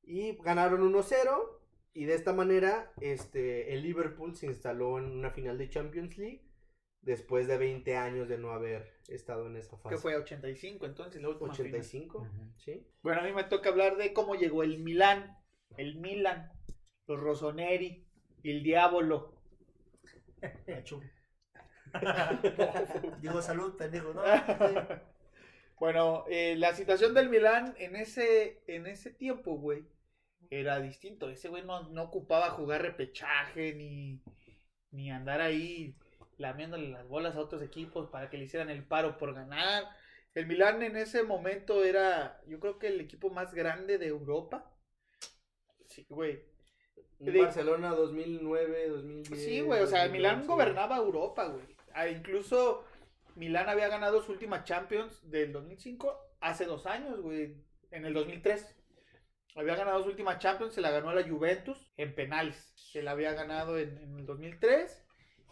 [0.03, 1.59] Y ganaron 1-0.
[1.93, 6.43] Y de esta manera, este, el Liverpool se instaló en una final de Champions League.
[7.01, 9.95] Después de 20 años de no haber estado en esa fase.
[9.95, 11.71] Que fue 85, entonces la última final.
[11.75, 12.27] 85,
[12.57, 12.85] ¿sí?
[13.01, 15.37] Bueno, a mí me toca hablar de cómo llegó el Milán,
[15.77, 16.51] el Milan,
[17.07, 18.05] los Rossoneri,
[18.43, 19.41] el Diablo.
[23.21, 24.21] Digo salud, pendejo, ¿no?
[25.79, 29.85] bueno, eh, la situación del Milán en ese, en ese tiempo, güey,
[30.49, 31.29] era distinto.
[31.29, 34.21] Ese güey no, no ocupaba jugar repechaje ni,
[34.91, 35.95] ni andar ahí
[36.37, 39.85] lamiéndole las bolas a otros equipos para que le hicieran el paro por ganar.
[40.33, 44.71] El Milán en ese momento era, yo creo que el equipo más grande de Europa.
[45.87, 46.43] Sí, güey.
[47.19, 49.43] De- Barcelona 2009, 2010.
[49.43, 50.47] Sí, güey, o sea, el Milán 2011.
[50.47, 51.65] gobernaba Europa, güey.
[52.09, 52.85] Incluso
[53.35, 57.55] Milán había ganado su última Champions del 2005 hace dos años, güey,
[57.91, 58.75] en el 2003.
[59.55, 62.73] Había ganado su última Champions, se la ganó a la Juventus en penales.
[62.75, 65.03] Se la había ganado en, en el 2003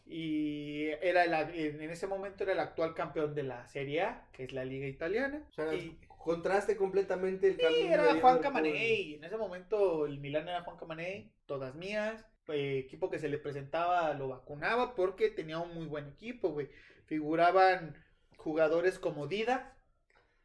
[0.08, 4.54] y era en, ese momento era el actual campeón de la Serie A, que es
[4.54, 5.44] la liga italiana.
[5.50, 7.94] O sea, y, contraste completamente el Sí, camino.
[7.94, 8.40] era de Juan.
[8.40, 9.16] Camaney.
[9.16, 12.24] En ese momento el Milán era Juan Camaney, todas mías.
[12.48, 16.70] Eh, equipo que se le presentaba lo vacunaba porque tenía un muy buen equipo, güey.
[17.06, 17.96] Figuraban
[18.38, 19.76] jugadores como Dida.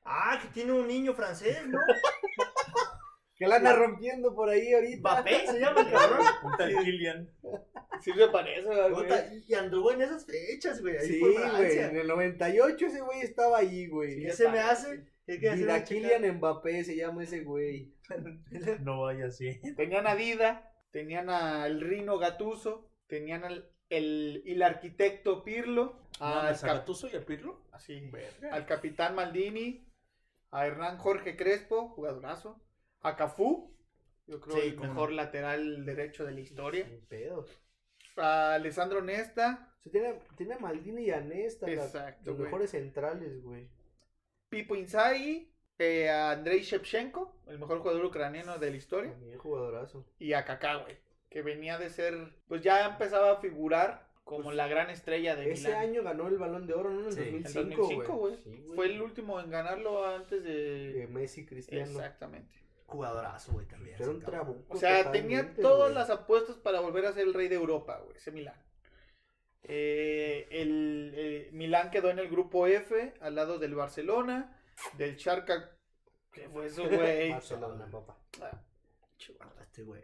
[0.04, 1.78] Ah, que tiene un niño francés, ¿no?
[3.40, 4.98] Que la anda rompiendo por ahí ahorita.
[4.98, 6.26] Mbappé se llama el cabrón.
[6.44, 7.30] Un tal Kylian.
[8.02, 8.92] Sirve para eso, güey.
[8.92, 11.00] Puta, Y anduvo en esas fechas, güey.
[11.00, 11.78] Sí, güey.
[11.78, 14.24] En el 98 ese güey estaba ahí, güey.
[14.24, 15.06] ¿Qué se me hace?
[15.62, 17.94] Una Kylian Mbappé se llama ese güey.
[18.80, 19.58] No vaya así.
[19.74, 26.58] Tenían a Dida, tenían al Rino Gatuso, tenían al el, el arquitecto Pirlo, al, ¿A
[26.58, 27.64] cap- Gattuso y a Pirlo?
[27.72, 28.10] así,
[28.50, 29.84] al capitán Maldini,
[30.52, 32.60] a Hernán Jorge Crespo, jugadorazo,
[33.00, 33.76] a Cafú,
[34.26, 36.84] yo creo Sí, el mejor lateral derecho de la historia.
[36.86, 37.04] Sin
[38.16, 42.38] a Alessandro Nesta, O sea, tiene, tiene a Maldini y a Nesta, la- Exacto, los
[42.38, 43.68] mejores centrales, güey.
[44.48, 45.49] Pipo Inzaghi,
[45.80, 50.04] eh, a Andrei Shevchenko, el mejor jugador ucraniano de la historia, También jugadorazo.
[50.18, 50.96] y a Kaká, güey,
[51.28, 52.14] que venía de ser,
[52.48, 55.82] pues ya empezaba a figurar como Pues, la gran estrella de Ese Milán.
[55.82, 57.00] año ganó el Balón de Oro, ¿no?
[57.00, 58.36] En el Sí, en 2005, En 2005, güey.
[58.36, 58.76] Sí, güey.
[58.76, 61.06] Fue el último en ganarlo antes De de...
[61.08, 61.90] Messi, Cristiano.
[61.90, 62.58] Exactamente.
[62.86, 63.96] Jugadorazo, güey, también.
[63.98, 64.74] Era un trabuco.
[64.74, 65.94] O sea, tenía todas güey.
[65.94, 68.60] las apuestas para volver a ser el rey de Europa, güey, ese Milán.
[69.62, 74.59] Eh, el eh, Milán quedó en el grupo F, al lado del Barcelona,
[74.96, 75.76] del Charca...
[76.32, 77.30] ¿Qué fue eso, güey?
[77.30, 78.16] Barcelona, papá.
[78.40, 78.62] Ah.
[79.60, 80.02] Este güey.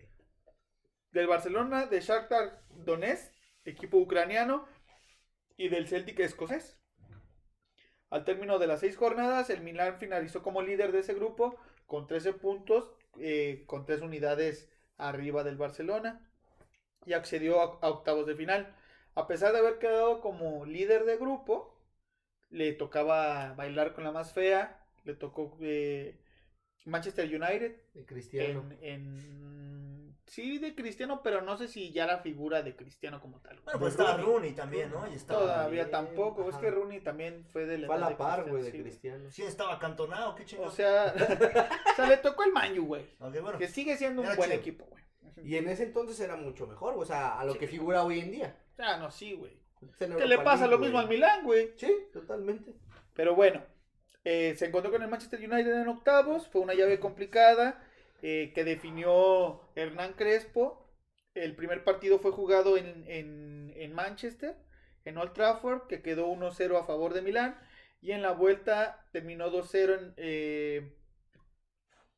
[1.13, 3.33] del Barcelona, de Shakhtar Donetsk,
[3.65, 4.69] equipo ucraniano,
[5.57, 6.79] y del Celtic escocés.
[8.11, 12.07] Al término de las seis jornadas, el Milan finalizó como líder de ese grupo con
[12.07, 16.31] 13 puntos, eh, con 3 unidades arriba del Barcelona,
[17.05, 18.77] y accedió a, a octavos de final.
[19.15, 21.76] A pesar de haber quedado como líder de grupo,
[22.51, 26.19] le tocaba bailar con la más fea, le tocó eh,
[26.85, 28.65] Manchester United, De Cristiano.
[28.81, 33.41] en, en- sí de Cristiano, pero no sé si ya la figura de Cristiano como
[33.41, 33.61] tal.
[33.65, 35.07] Bueno, pues estaba Rooney también, ¿no?
[35.11, 35.41] Y estaba.
[35.41, 38.63] Todavía bien, tampoco, es que Rooney también fue de la Fue a la par, güey,
[38.65, 39.31] de Cristiano.
[39.31, 40.73] Sí, estaba acantonado, qué O chingón.
[40.73, 41.15] sea,
[41.93, 43.07] o sea, le tocó el Manju, güey.
[43.19, 43.57] Bueno.
[43.59, 44.61] Que sigue siendo un Era buen chido.
[44.61, 45.05] equipo, güey.
[45.45, 48.31] Y en ese entonces era mucho mejor, o sea, a lo que figura hoy en
[48.33, 48.57] día.
[48.79, 49.57] Ah, no, sí, güey.
[49.99, 51.09] ¿Qué le pasa lo mismo al.
[51.09, 51.73] Milán, güey?
[51.77, 52.73] Sí, totalmente.
[53.15, 53.63] Pero bueno,
[54.25, 56.49] eh, se encontró con el Manchester United en octavos.
[56.49, 57.83] Fue una llave complicada
[58.23, 60.89] eh, que definió Hernán Crespo.
[61.35, 64.57] El primer partido fue jugado en, en- en Manchester,
[65.05, 67.59] en Old Trafford, que quedó 1-0 a favor de Milán.
[68.01, 70.97] Y en la vuelta terminó 2-0 en, eh,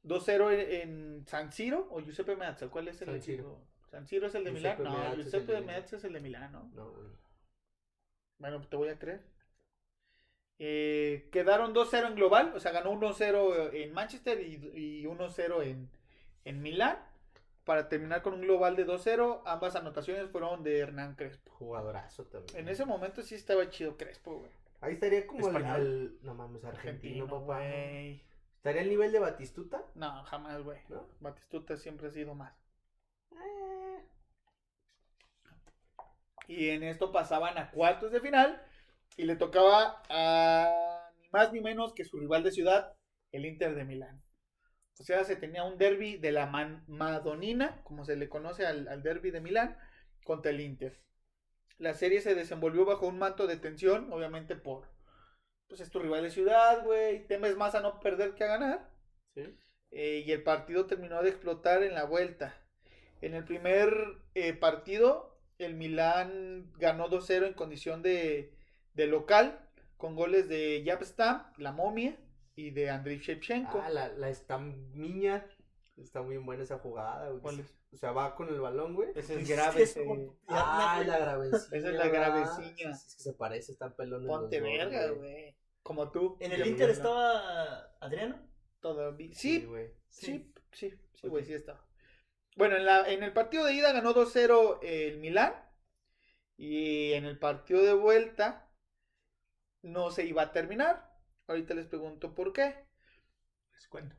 [0.04, 2.68] 2-0 en, San Siro o Giuseppe Meazza.
[2.68, 3.60] ¿Cuál es el San Siro.
[3.90, 4.92] San Siro es el de Giuseppe Milán.
[4.92, 5.60] No, Meazza Giuseppe.
[5.62, 6.70] Meazza es el de Milán, ¿no?
[6.74, 7.08] No, güey.
[8.38, 9.22] Bueno, te voy a creer.
[10.60, 15.88] Eh, quedaron 2-0 en global, o sea, ganó 1-0 en Manchester y, y 1-0 en,
[16.44, 16.98] en Milán.
[17.64, 21.52] Para terminar con un global de 2-0, ambas anotaciones fueron de Hernán Crespo.
[21.52, 22.58] Jugadorazo también.
[22.60, 24.50] En ese momento sí estaba chido Crespo, güey.
[24.80, 27.58] Ahí estaría como el, al- No mames, argentino, Argentino, papá.
[27.58, 28.24] güey.
[28.56, 29.84] ¿Estaría al nivel de Batistuta?
[29.94, 30.78] No, jamás, güey.
[30.88, 31.06] ¿No?
[31.20, 32.54] Batistuta siempre ha sido más.
[33.32, 33.87] Eh,
[36.48, 38.60] Y en esto pasaban a cuartos de final
[39.16, 42.94] y le tocaba a ni más ni menos que su rival de ciudad,
[43.32, 44.22] el Inter de Milán.
[45.00, 48.88] O sea, se tenía un derby de la Man- Madonina, como se le conoce al,
[48.88, 49.78] al derby de Milán,
[50.24, 51.00] contra el Inter.
[51.78, 54.88] La serie se desenvolvió bajo un manto de tensión, obviamente por,
[55.68, 58.90] pues es tu rival de ciudad, güey, temes más a no perder que a ganar.
[59.34, 59.56] Sí.
[59.90, 62.54] Eh, y el partido terminó de explotar en la vuelta.
[63.20, 63.92] En el primer
[64.34, 65.27] eh, partido,
[65.58, 68.54] el Milán ganó 2-0 en condición de,
[68.94, 72.16] de local, con goles de Jaap Stam, la momia,
[72.54, 73.80] y de Andriy Shevchenko.
[73.82, 75.46] Ah, la, la Stamiña.
[75.96, 77.40] Está muy buena esa jugada, güey.
[77.42, 77.74] ¿Cuál es?
[77.92, 79.08] O sea, va con el balón, güey.
[79.16, 79.82] Ese es grave.
[79.82, 81.76] es como- Ah, la gravecilla.
[81.76, 82.90] Esa es la gravecilla.
[82.90, 85.56] Es que se parece, están pelones Ponte verga, güey.
[85.82, 86.36] Como tú.
[86.40, 88.38] En el Inter estaba Adriano.
[88.80, 89.30] Todavía.
[89.34, 89.90] Sí, Sí, güey.
[90.08, 91.84] Sí, sí, sí, güey, sí estaba.
[92.58, 95.54] Bueno, en, la, en el partido de ida ganó 2-0 el Milán.
[96.56, 98.68] Y en el partido de vuelta
[99.82, 101.08] no se iba a terminar.
[101.46, 102.84] Ahorita les pregunto por qué.
[103.72, 104.16] Les cuento.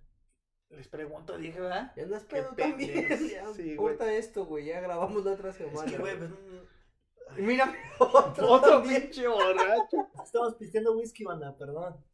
[0.70, 1.92] Les pregunto, dije, ¿verdad?
[1.98, 3.30] Ya andas Qué pedo también.
[3.30, 4.66] Ya, Sí, corta esto, güey.
[4.66, 5.92] Ya grabamos la otra Es semana.
[5.92, 6.30] que, güey, güey.
[6.30, 10.08] pues, mm, mira, otro, Otro pinche borracho.
[10.24, 12.06] estamos pisteando whisky, banda, perdón.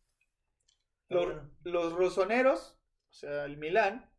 [1.09, 1.51] Los, Bueno.
[1.63, 4.09] los rosoneros, o sea, el Milán,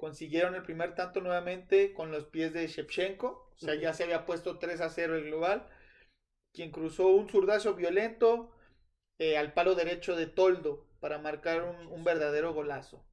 [0.00, 3.50] consiguieron el primer tanto nuevamente con los pies de Shevchenko.
[3.54, 5.68] O sea, ya se había puesto 3 a 0 el global.
[6.54, 8.50] Quien cruzó un zurdazo violento
[9.18, 13.04] eh, al palo derecho de Toldo para marcar un, un verdadero golazo.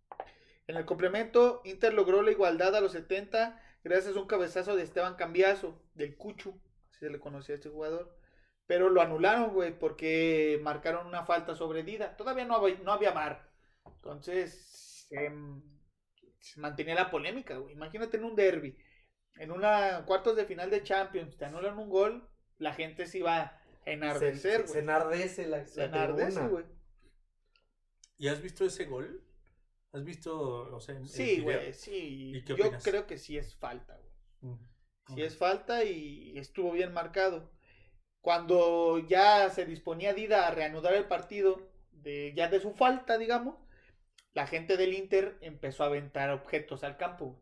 [0.66, 4.84] En el complemento, Inter logró la igualdad a los 70 gracias a un cabezazo de
[4.84, 6.58] Esteban Cambiaso, del Cuchu,
[6.90, 8.18] así se le conocía a este jugador.
[8.66, 12.16] Pero lo anularon, güey, porque marcaron una falta sobre Dida.
[12.16, 13.50] Todavía no había, no había VAR.
[13.86, 15.77] Entonces, em,
[16.58, 17.74] mantenía la polémica, güey.
[17.74, 18.78] Imagínate en un derby,
[19.36, 23.40] en una cuartos de final de Champions, te anulan un gol, la gente se iba
[23.42, 24.80] a enardecer, Se, se, güey.
[24.84, 26.66] enardece la, Se la enardece, güey.
[28.18, 29.24] ¿Y has visto ese gol?
[29.94, 32.32] ¿Has visto, o sea, en- Sí, güey, sí.
[32.36, 33.98] ¿Y qué Yo creo que sí es falta,
[34.42, 34.54] güey.
[34.54, 35.16] Mm.
[35.16, 37.52] Sí es falta y estuvo bien marcado.
[38.22, 43.56] Cuando ya se disponía Dida a reanudar el partido, de, ya de su falta, digamos,
[44.38, 47.42] la gente del Inter empezó a aventar objetos al campo.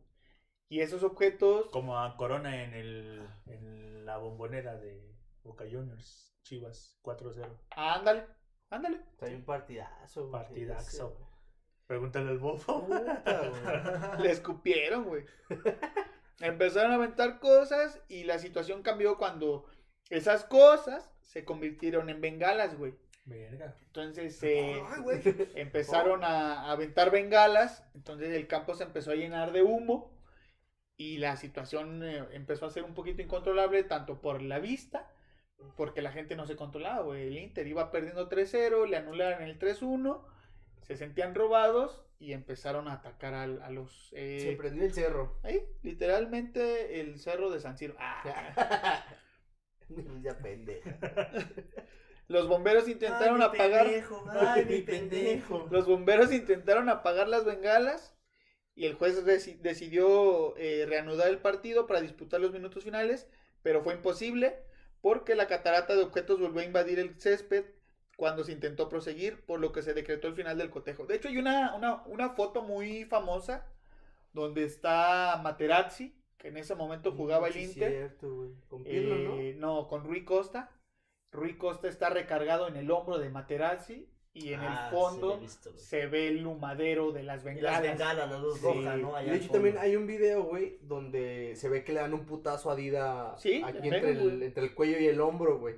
[0.70, 6.98] Y esos objetos, Como a Corona en, el, en la bombonera de Boca Juniors, Chivas
[7.02, 7.46] 4-0.
[7.72, 8.24] ándale,
[8.70, 9.02] ándale.
[9.12, 10.32] Está bien partidazo, güey.
[10.42, 11.10] Partidazo.
[11.10, 11.30] Güey.
[11.86, 12.38] Pregúntale al.
[12.38, 13.02] Puta, güey.
[14.22, 15.26] Le escupieron, güey.
[16.40, 19.66] Empezaron a aventar cosas y la situación cambió cuando
[20.08, 22.94] esas cosas se convirtieron en bengalas, güey.
[23.26, 23.74] Verga.
[23.86, 25.22] Entonces eh, Ay,
[25.56, 30.16] empezaron a, a aventar bengalas, entonces el campo se empezó a llenar de humo
[30.96, 35.10] y la situación eh, empezó a ser un poquito incontrolable tanto por la vista,
[35.76, 37.26] porque la gente no se controlaba, güey.
[37.26, 40.24] El Inter iba perdiendo 3-0, le anularon el 3-1,
[40.82, 44.10] se sentían robados y empezaron a atacar al- a, los...
[44.12, 45.38] eh, Se prendió el cerro.
[45.42, 47.94] ahí, literalmente el cerro de San Siro.
[47.98, 49.04] Ah.
[50.22, 50.96] ya pendeja.
[52.28, 53.84] Los bomberos intentaron Ay, mi apagar...
[53.86, 55.68] pendejo, Ay, mi pendejo.
[55.70, 58.16] Los bomberos intentaron apagar las bengalas
[58.74, 63.28] y el juez deci- decidió eh, reanudar el partido para disputar los minutos finales,
[63.62, 64.56] pero fue imposible
[65.00, 67.64] porque la catarata de objetos volvió a invadir el césped
[68.16, 71.06] cuando se intentó proseguir, por lo que se decretó el final del cotejo.
[71.06, 73.66] De hecho, hay una, una, una foto muy famosa
[74.32, 77.92] donde está Materazzi, que en ese momento jugaba el Inter.
[77.92, 78.52] cierto.
[78.68, 79.86] Con Pirlo, Eh, ¿no?
[79.86, 80.70] con Rui Costa.
[81.36, 85.38] Rui Costa está recargado en el hombro de Materazzi y en Ah, el sí, fondo
[85.38, 87.82] visto, se ve el humadero de las Y las bengalas.
[87.82, 88.64] bengalas, la luz Sí.
[88.66, 89.16] roja, ¿no?
[89.16, 92.26] Allá de hecho también hay un video, güey, donde se ve que le dan un
[92.26, 94.44] putazo a Dida Sí, aquí entre el, güey.
[94.44, 95.76] entre el cuello y el hombro, güey.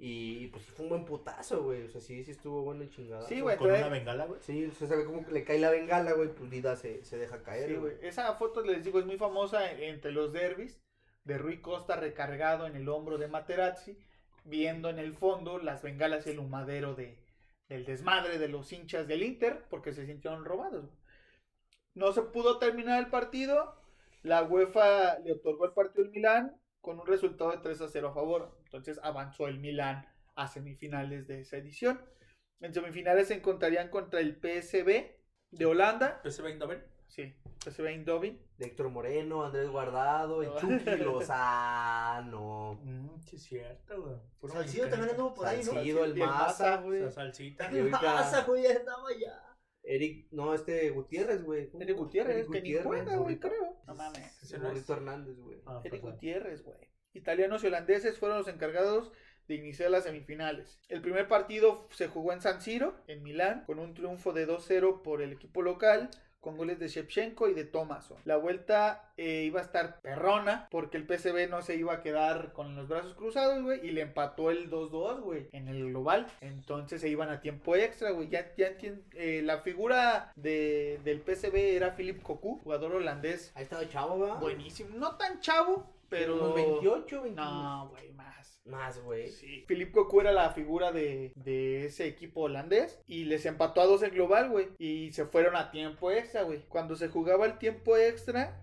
[0.00, 1.82] Y pues fue un buen putazo, güey.
[1.82, 3.26] O sea, sí, sí estuvo bueno el chingada.
[3.26, 3.56] Sí, güey.
[3.56, 4.40] Con una bengala, güey.
[4.42, 7.04] Sí, o sea, se ve como que le cae la bengala, güey, pues Dida se,
[7.04, 7.94] se deja caer, Sí, güey.
[8.02, 10.80] Esa foto, les digo, es muy famosa en- entre los derbis
[11.24, 13.98] de Rui Costa recargado en el hombro de Materazzi,
[14.48, 17.18] viendo en el fondo las bengalas y el humadero de,
[17.68, 20.90] del desmadre de los hinchas del Inter, porque se sintieron robados.
[21.94, 23.78] No se pudo terminar el partido,
[24.22, 28.08] la UEFA le otorgó el partido al Milán con un resultado de 3 a 0
[28.08, 28.58] a favor.
[28.64, 32.00] Entonces avanzó el Milán a semifinales de esa edición.
[32.60, 35.16] En semifinales se encontrarían contra el PSV
[35.50, 36.20] de Holanda.
[36.24, 36.84] PSV Eindhoven.
[37.06, 38.40] Sí, PSV Eindhoven.
[38.56, 42.80] De Héctor Moreno, Andrés Guardado, el Chucky Lozano.
[42.82, 44.16] Mm, sí, es cierto, güey.
[44.40, 44.90] Puro Salcido mexicano.
[44.90, 45.72] también anduvo por ahí, ¿no?
[45.72, 47.02] Salcido, el Y el Maza, Maza, güey.
[47.02, 47.70] Esa salsita.
[47.72, 48.66] Y ahorita- pasa, güey?
[48.66, 49.44] Andaba ya.
[49.82, 51.70] Eric, no, este Gutiérrez, güey.
[51.80, 53.76] Eric Gutiérrez, Eric que ni juega, güey, creo.
[53.86, 54.42] No mames.
[54.42, 54.60] Es.
[54.60, 55.62] Burrito Hernández, güey.
[55.66, 56.12] Ah, Eric perdón.
[56.12, 56.78] Gutiérrez, güey.
[57.14, 59.10] Italianos y holandeses fueron los encargados
[59.46, 60.78] de iniciar las semifinales.
[60.88, 65.00] El primer partido se jugó en San Siro, en Milán, con un triunfo de 2-0
[65.02, 66.10] por el equipo local,
[66.40, 68.16] con goles de Shevchenko y de Tomaso.
[68.24, 72.52] La vuelta eh, iba a estar perrona, porque el PSV no se iba a quedar
[72.52, 76.26] con los brazos cruzados, güey, y le empató el 2-2, güey, en el global.
[76.40, 78.28] Entonces se iban a tiempo extra, güey.
[78.28, 78.68] Ya, ya
[79.14, 84.34] eh, la figura de, del PSV era Philip Cocu, jugador holandés Ahí estaba chavo, ¿va?
[84.34, 84.96] buenísimo.
[84.96, 86.34] No tan chavo, pero.
[86.36, 87.34] Unos 28, 29.
[87.34, 88.60] No, güey, más.
[88.64, 89.28] Más, güey.
[89.30, 89.64] Sí.
[89.66, 94.02] Philip Cocu era la figura de, de ese equipo holandés y les empató a dos
[94.02, 94.68] en global, güey.
[94.78, 96.64] Y se fueron a tiempo extra, güey.
[96.68, 98.62] Cuando se jugaba el tiempo extra,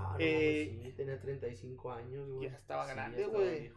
[0.00, 2.48] Ah, no, Eh, pues sí, tenía 35 años, güey.
[2.50, 3.72] ya estaba Sí, grande, güey.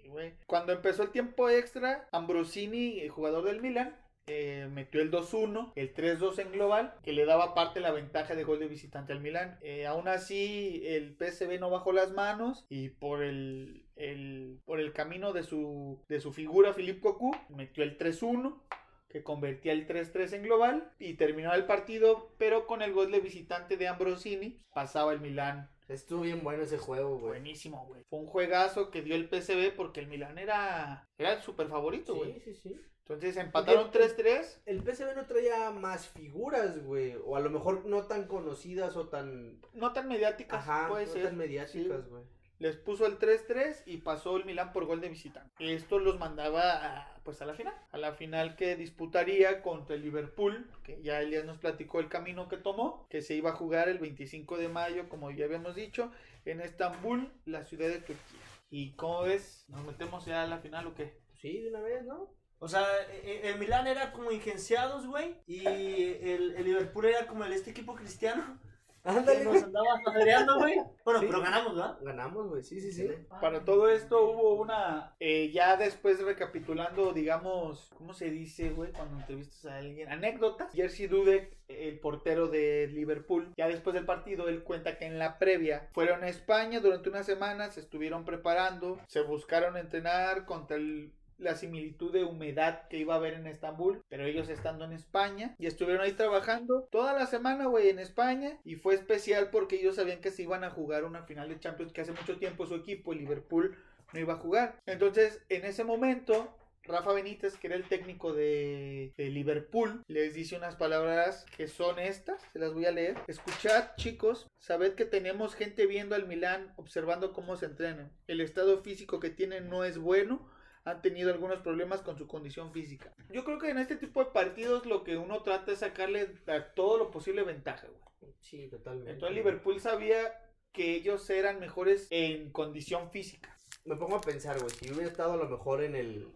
[0.00, 0.34] Sí, güey.
[0.46, 3.96] Cuando empezó el tiempo extra, Ambrosini, el jugador del Milan,
[4.28, 8.44] eh, metió el 2-1, el 3-2 en global, que le daba parte la ventaja de
[8.44, 9.58] gol de visitante al Milan.
[9.62, 14.92] Eh, aún así, el PSV no bajó las manos y por el, el- por el
[14.92, 18.62] camino de su, de su figura, Philippe Cocu, metió el 3-1
[19.08, 23.20] que convertía el 3-3 en global y terminó el partido, pero con el gol de
[23.20, 27.30] visitante de Ambrosini pasaba el Milan Estuvo bien bueno ese juego, güey.
[27.40, 28.02] Buenísimo, güey.
[28.10, 32.14] Fue un juegazo que dio el PSV porque el Milan era, era el super favorito,
[32.14, 32.34] güey.
[32.34, 32.76] Sí, sí, sí.
[33.08, 34.60] Entonces empataron 3-3.
[34.66, 37.16] El PSV no traía más figuras, güey.
[37.24, 39.60] O a lo mejor no tan conocidas o tan.
[39.72, 41.24] No tan mediáticas, Ajá, puede no ser.
[41.24, 42.10] tan mediáticas, Sí.
[42.10, 42.22] güey.
[42.58, 45.52] Les puso el 3-3 y pasó el Milan por gol de visitante.
[45.74, 47.72] Esto los mandaba a, pues a la final.
[47.92, 52.48] A la final que disputaría contra el Liverpool, que ya Elias nos platicó el camino
[52.48, 56.10] que tomó, que se iba a jugar el 25 de mayo, como ya habíamos dicho,
[56.44, 58.40] en Estambul, la ciudad de Turquía.
[58.70, 59.64] ¿Y cómo ves?
[59.68, 61.14] ¿Nos metemos ya a la final o qué?
[61.40, 62.28] Sí, de una vez, ¿no?
[62.60, 65.36] O sea, e- e- el Milán era como ingenciados, güey.
[65.46, 68.58] Y el, el Liverpool era como el este equipo cristiano.
[69.04, 70.74] Que Ándale, nos andaba madreando, güey.
[71.04, 71.26] Bueno, Sí.
[71.28, 71.98] pero ganamos, ¿verdad?
[72.02, 72.62] Ganamos, güey.
[72.64, 73.08] Sí, sí, sí.
[73.40, 78.92] Para todo esto hubo una, eh, ya después recapitulando, digamos, ¿cómo se dice, güey?
[78.92, 80.72] Cuando entrevistas a alguien, anécdotas.
[80.74, 85.38] Jerzy Dudek, el portero de Liverpool, ya después del partido, él cuenta que en la
[85.38, 91.14] previa fueron a España durante unas semanas, se estuvieron preparando, se buscaron entrenar contra el
[91.38, 95.54] la similitud de humedad que iba a haber en Estambul, pero ellos estando en España
[95.58, 99.96] y estuvieron ahí trabajando toda la semana, güey, en España y fue especial porque ellos
[99.96, 102.74] sabían que se iban a jugar una final de Champions que hace mucho tiempo su
[102.74, 103.76] equipo, Liverpool,
[104.12, 104.80] no iba a jugar.
[104.86, 110.56] Entonces, en ese momento, Rafa Benítez, que era el técnico de, de Liverpool, les dice
[110.56, 113.18] unas palabras que son estas, se las voy a leer.
[113.26, 118.10] Escuchad, chicos, sabed que tenemos gente viendo al Milán, observando cómo se entrenan.
[118.26, 120.48] El estado físico que tienen no es bueno
[120.90, 123.14] han tenido algunos problemas con su condición física.
[123.30, 126.74] Yo creo que en este tipo de partidos lo que uno trata es sacarle a
[126.74, 128.34] todo lo posible ventaja, güey.
[128.40, 129.12] Sí, totalmente.
[129.12, 130.32] Entonces Liverpool sabía
[130.72, 133.56] que ellos eran mejores en condición física.
[133.84, 136.28] Me pongo a pensar, güey, si hubiera estado a lo mejor en el.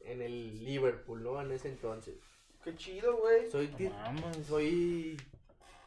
[0.00, 1.40] En el Liverpool, ¿no?
[1.40, 2.16] En ese entonces.
[2.64, 3.50] Qué chido, güey.
[3.50, 3.70] Soy,
[4.46, 5.16] soy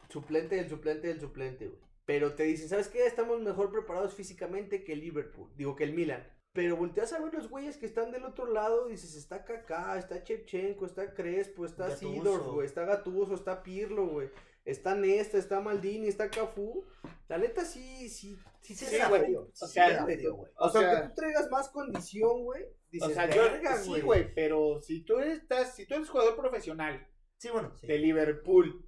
[0.08, 1.80] suplente del suplente del suplente, güey.
[2.06, 3.04] Pero te dicen, ¿sabes qué?
[3.04, 5.50] Estamos mejor preparados físicamente que el Liverpool.
[5.56, 6.26] Digo, que el Milan.
[6.56, 8.86] Pero volteas a ver los güeyes que están del otro lado.
[8.88, 12.12] Dices, está Kaká, está Chepchenko, está Crespo, está Gattuso.
[12.12, 12.66] Sidor, güey.
[12.66, 14.30] Está Gatuso, está Pirlo, güey.
[14.64, 16.84] Está Nesta, está Maldini, está Cafú.
[17.28, 19.34] La neta sí, sí, sí se Sí, da güey.
[19.36, 20.50] O sea, se feo, güey.
[20.56, 22.64] O, o sea, sea- aunque tú traigas más condición, güey.
[22.90, 26.34] Dices, O sea, yo "Verga, sí, güey, pero si tú estás, si tú eres jugador
[26.36, 27.86] profesional Sí, bueno, sí.
[27.86, 28.86] de Liverpool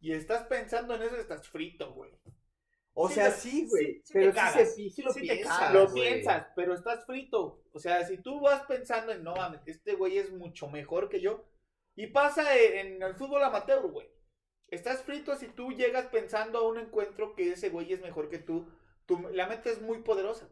[0.00, 2.10] y estás pensando en eso, estás frito, güey.
[2.94, 4.02] O Sí, sea, sí, güey.
[4.04, 5.58] sí- pero sí, se, sí lo piensas.
[5.58, 7.62] cagas, lo piensas, pero estás frito.
[7.72, 11.20] O sea, si tú vas pensando en, no mames, este güey es mucho mejor que
[11.20, 11.44] yo,
[11.94, 14.08] Y pasa en en el fútbol amateur, güey.
[14.68, 18.38] Estás frito si tú llegas pensando a un encuentro que ese güey es mejor que
[18.38, 18.66] tú.
[19.06, 20.48] tu la mente es muy poderosa.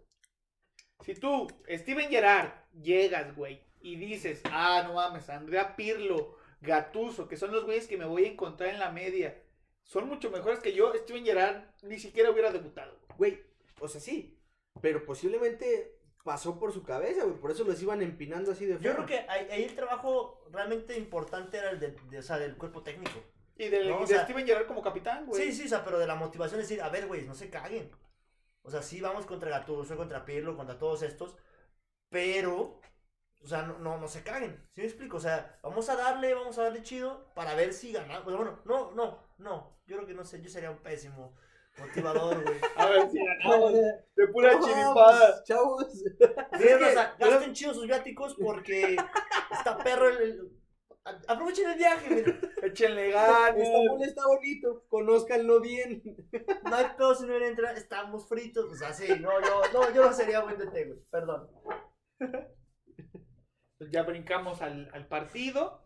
[1.04, 7.36] Si tú, Steven Gerrard, llegas, güey, y dices, ah, no mames, Andrea Pirlo, Gatuso, que
[7.38, 9.42] son los güeyes que me voy a encontrar en la media,
[9.90, 12.96] son mucho mejores que yo, Steven Gerrard ni siquiera hubiera debutado.
[13.18, 13.42] Güey,
[13.80, 14.38] o sea, sí.
[14.80, 17.36] Pero posiblemente pasó por su cabeza, güey.
[17.40, 20.96] Por eso los iban empinando así de Yo creo que ahí, ahí el trabajo realmente
[20.96, 23.18] importante era el de, de- o sea, del cuerpo técnico.
[23.56, 25.42] Y del- No, o de sea, Steven Gerrard como capitán, güey.
[25.42, 27.50] Sí, sí, o sea, pero de la motivación es decir, a ver, güey, no se
[27.50, 27.90] caguen.
[28.62, 31.36] O sea, sí vamos contra Gattuso, contra Pirlo, contra todos estos,
[32.10, 32.80] pero,
[33.42, 34.62] o sea, no, no, no se caguen.
[34.74, 35.16] ¿Sí me explico?
[35.16, 38.24] O sea, vamos a darle, vamos a darle chido para ver si ganamos.
[38.24, 39.78] Bueno, no, no, no.
[39.86, 41.34] Yo creo que no sé, yo sería un pésimo
[41.78, 42.58] motivador, güey.
[42.76, 45.32] A ver si ganamos de pura No, chiripada.
[45.32, 45.86] pues, chavos.
[46.58, 48.96] Miren, o sea, gasten chido sus viáticos porque
[49.50, 50.52] está perro el...
[51.26, 52.40] Aprovechen el viaje, miren.
[52.62, 53.56] Échenle ganas.
[53.56, 54.84] Estambul está bonito.
[54.88, 56.02] Conózcanlo bien.
[56.64, 58.70] No hay pedo si no vienen a entrar, estamos fritos.
[58.70, 61.00] O sea, sí, no, yo, no, yo no sería buen DT, güey.
[61.10, 61.48] Perdón.
[63.78, 65.82] Pues ya brincamos al, al partido.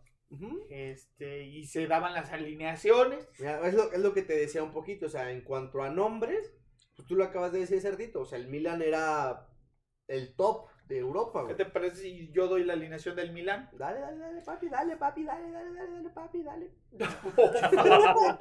[0.69, 3.27] Este, y se daban las alineaciones.
[3.39, 5.05] Mira, es, lo, es lo que te decía un poquito.
[5.05, 6.53] O sea, en cuanto a nombres,
[6.95, 8.21] pues tú lo acabas de decir, Cerdito.
[8.21, 9.47] O sea, el Milan era
[10.07, 13.69] el top de Europa, ¿Qué te parece si yo doy la alineación del Milán?
[13.77, 16.71] Dale, dale, dale, papi, dale, papi, dale, dale, dale, dale, papi, dale.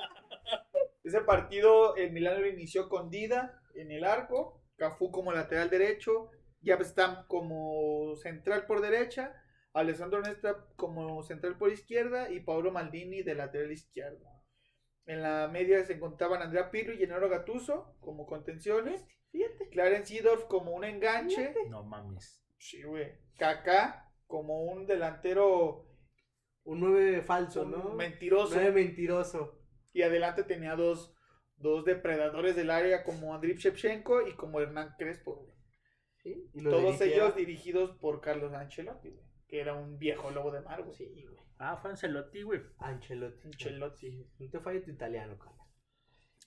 [1.05, 6.31] Ese partido, el Milán lo inició con Dida en el arco, Cafú como lateral derecho,
[6.83, 9.35] Stam como central por derecha,
[9.75, 14.25] Alessandro Nesta como central por izquierda y Paolo Maldini de lateral izquierdo.
[15.07, 19.69] En la media se encontraban Andrea Pirlo y Gennaro Gattuso como contenciones, Fíjate.
[19.69, 22.43] Clarence Seedorf como un enganche, No mames.
[22.57, 25.87] sí, güey, Kaká como un delantero
[26.67, 27.95] Un 9 falso, un ¿no?
[27.95, 28.55] mentiroso.
[28.55, 29.61] 9 mentiroso.
[29.93, 31.15] Y adelante tenía dos,
[31.57, 35.35] dos depredadores del área como Andriy Shevchenko y como Hernán Crespo.
[35.37, 35.53] güey.
[36.23, 36.51] ¿sí?
[36.55, 40.63] Y Todos dirigía- ellos dirigidos por Carlos Ancelotti, güey, que era un viejo lobo de
[40.63, 40.83] mar.
[40.83, 40.97] güey.
[40.97, 41.37] Sí, güey.
[41.59, 42.61] Ah, fue Ancelotti, güey.
[42.79, 43.47] Ancelotti.
[43.47, 44.11] Ancelotti.
[44.11, 45.55] Sí, no te falles tu italiano, cara.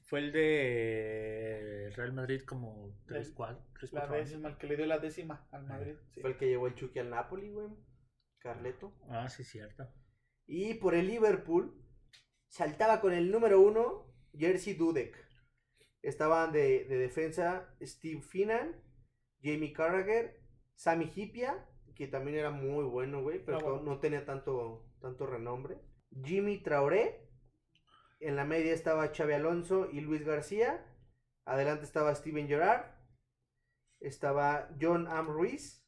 [0.07, 4.29] Fue el de Real Madrid como 3, El- 4, 3, La 4 años.
[4.29, 5.95] décima, el que le dio la décima al Madrid.
[6.13, 6.19] sí.
[6.19, 7.69] Fue el que llevó el Chucky al Napoli, güey.
[8.39, 8.93] Carleto.
[9.09, 9.87] Ah, sí, cierto.
[10.45, 11.81] Y por el Liverpool
[12.49, 15.15] saltaba con el número uno Jersey Dudek.
[16.01, 18.75] Estaban de, de defensa Steve Finan,
[19.41, 20.41] Jamie Carragher,
[20.75, 21.65] Sammy Hipia,
[21.97, 23.81] que también era muy bueno, güey, pero bueno.
[23.81, 25.81] no tenía tanto, tanto renombre.
[26.23, 27.27] Jimmy Traoré.
[28.19, 30.85] En la media estaba Xavi Alonso y Luis García.
[31.45, 32.85] Adelante estaba Steven Gerrard.
[33.99, 35.83] Estaba John Am Ruiz,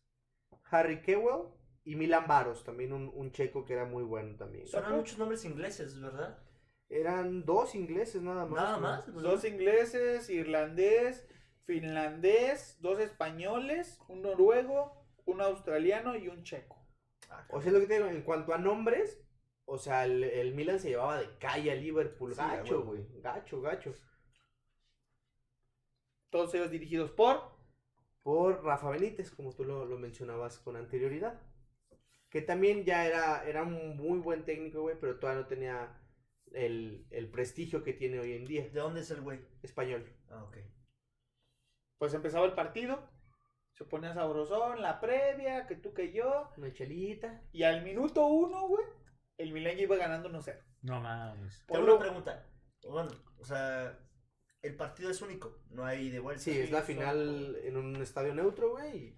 [0.72, 1.54] Harry Kewell
[1.84, 4.68] y Milan Baros, también un, un checo que era muy bueno también.
[4.68, 6.40] Sonan muchos nombres ingleses, ¿verdad?
[6.90, 8.64] Eran dos ingleses nada más.
[8.64, 9.14] Nada más.
[9.14, 11.28] Dos ingleses, irlandés,
[11.66, 14.99] finlandés, dos españoles, un noruego,
[15.32, 16.78] un australiano y un checo.
[17.30, 19.22] Ah, O sea, lo que te digo, en cuanto a nombres,
[19.66, 22.34] o sea, el, el Milan se llevaba de calle a Liverpool.
[22.34, 23.08] Sí, Gacho, güey.
[23.22, 23.94] Gacho, gacho.
[26.32, 27.40] Todos ellos dirigidos por
[28.24, 31.42] Por Rafa Benítez, como tú lo, lo mencionabas con anterioridad.
[32.30, 36.02] Que también ya era, era un muy buen técnico, güey, pero todavía no tenía
[36.54, 38.64] el, el prestigio que tiene hoy en día.
[38.70, 39.40] ¿De dónde es el güey?
[39.64, 40.06] Español.
[40.30, 40.58] Ah, ok.
[42.00, 43.00] Pues empezaba el partido,
[43.80, 47.42] se ponía sabrosón, la previa, que tú que yo, Una chelita.
[47.54, 48.86] y al minuto uno, güey,
[49.38, 50.62] el Milan ya iba ganando 1-0.
[50.82, 51.64] No mames.
[51.66, 52.46] Tengo Pablo- una pregunta.
[52.84, 53.10] Bueno,
[53.40, 53.98] o sea,
[54.62, 56.44] el partido es único, no hay de vuelta.
[56.44, 58.98] Sí, es la final en un estadio neutro, güey.
[58.98, 59.18] y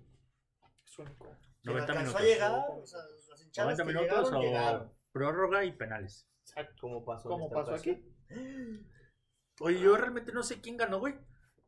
[0.85, 1.25] Es único.
[1.63, 2.21] ¿Se 90 alcanzó minutos.
[2.21, 2.51] a llegar?
[2.69, 2.99] O sea,
[3.29, 4.93] las hinchadas 90 que minutos llegaron, o llegaron.
[5.11, 6.27] prórroga y penales.
[6.41, 6.75] Exacto.
[6.81, 7.29] ¿Cómo pasó?
[7.29, 7.95] ¿Cómo pasó ocasión?
[7.95, 8.07] aquí?
[9.59, 11.15] Oye, yo realmente no sé quién ganó, güey.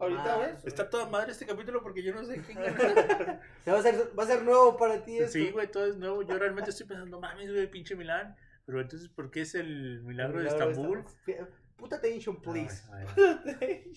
[0.03, 0.65] Ahorita Ah, ves.
[0.65, 2.57] Está toda madre este capítulo porque yo no sé quién
[3.67, 5.33] va, a ser, va a ser nuevo para ti esto.
[5.33, 6.21] Sí, güey, todo es nuevo.
[6.23, 8.35] Yo realmente estoy pensando, mames, güey, pinche Milán.
[8.65, 11.05] Pero entonces, ¿por qué es el milagro de Milagro Estambul?
[11.75, 12.83] Puta attention, please.
[12.93, 13.05] Ay,
[13.61, 13.93] ay,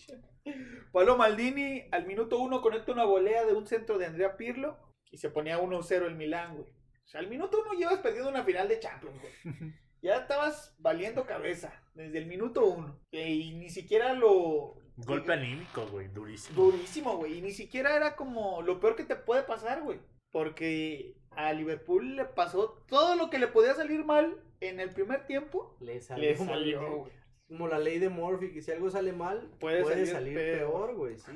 [0.92, 4.76] Pablo Maldini al minuto uno conecta una volea de un centro de Andrea Pirlo
[5.10, 6.68] y se ponía 1-0 el Milán, güey.
[6.68, 9.32] O sea, al minuto uno llevas perdiendo una final de Champions, güey.
[10.06, 12.96] Ya estabas valiendo cabeza desde el minuto uno.
[13.10, 14.76] Y ni siquiera lo...
[14.98, 16.62] Golpe anímico, güey, durísimo.
[16.62, 17.38] Durísimo, güey.
[17.38, 19.98] Y ni siquiera era como lo peor que te puede pasar, güey.
[20.30, 25.26] Porque a Liverpool le pasó todo lo que le podía salir mal en el primer
[25.26, 25.76] tiempo.
[25.80, 26.30] Le salió.
[26.30, 27.12] Le salió, güey.
[27.48, 30.58] como la ley de Murphy, que si algo sale mal, Puede puede, salir salir, peor.
[30.58, 31.32] peor, güey, sí.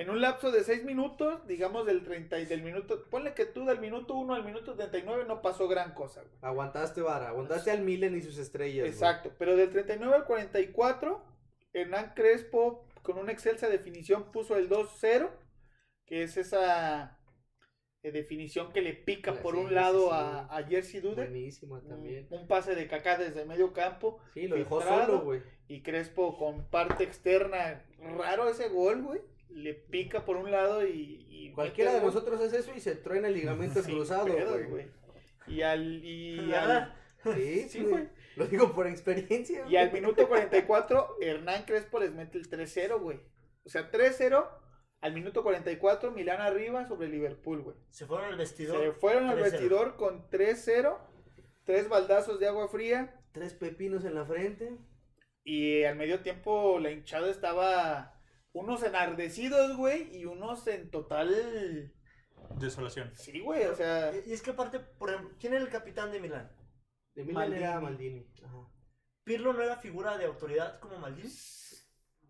[0.00, 3.66] En un lapso de 6 minutos, digamos del 30 y del minuto, ponle que tú
[3.66, 6.32] del minuto 1 al minuto 39 no pasó gran cosa, güey.
[6.40, 8.78] Aguantaste vara, aguantaste al Milen y sus estrellas.
[8.84, 8.90] güey.
[8.90, 11.22] Exacto, pero del 39 al 44,
[11.74, 15.28] Hernán Crespo con una excelsa definición puso el 2-0,
[16.06, 17.18] que es esa
[18.02, 20.14] eh, definición que le pica por sí, un lado sí.
[20.14, 21.16] a, a Jersey Dude.
[21.16, 22.26] Buenísima también.
[22.30, 25.42] Un, un pase de Kaká desde medio campo Sí, lo dejó solo, güey.
[25.68, 27.84] y Crespo con parte externa.
[28.16, 29.20] Raro ese gol, güey.
[29.52, 31.26] Le pica por un lado y.
[31.28, 34.26] y Cualquiera de mete nosotros hace eso y se truena el ligamento cruzado,
[34.68, 34.86] güey.
[35.46, 36.04] Y al.
[36.04, 38.08] Y al, Sí, Sí, güey.
[38.36, 39.66] Lo digo por experiencia.
[39.68, 43.20] y al minuto 44, Hernán Crespo les mete el 3-0, güey.
[43.64, 44.48] O sea, 3-0.
[45.02, 47.76] Al minuto 44, Milán arriba sobre Liverpool, güey.
[47.90, 48.82] Se fueron al vestidor.
[48.82, 49.42] Se fueron al 3-0.
[49.42, 50.98] vestidor con 3-0.
[51.64, 53.20] Tres baldazos de agua fría.
[53.32, 54.76] Tres pepinos en la frente.
[55.42, 58.19] Y al medio tiempo la hinchada estaba.
[58.52, 60.16] Unos enardecidos, güey.
[60.16, 61.92] Y unos en total.
[62.58, 63.12] Desolación.
[63.14, 63.64] Sí, güey.
[63.66, 64.12] O sea.
[64.26, 66.50] Y es que aparte, por ejemplo, ¿quién era el capitán de Milán?
[67.14, 68.20] De Milan era Maldini.
[68.20, 68.44] Maldini.
[68.44, 68.68] Ajá.
[69.24, 71.30] ¿Pirlo no era figura de autoridad como Maldini?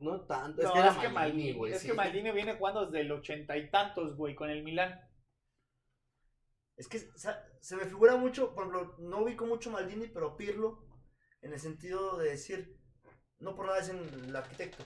[0.00, 0.60] No tanto.
[0.62, 1.72] Es No, que era es que Maldini, güey.
[1.72, 1.88] es sí.
[1.88, 5.00] que Maldini viene jugando desde el ochenta y tantos, güey, con el Milán.
[6.76, 10.36] Es que o sea, se me figura mucho, por ejemplo, no ubico mucho Maldini, pero
[10.36, 10.86] Pirlo,
[11.42, 12.78] en el sentido de decir,
[13.38, 14.84] no por nada es el arquitecto.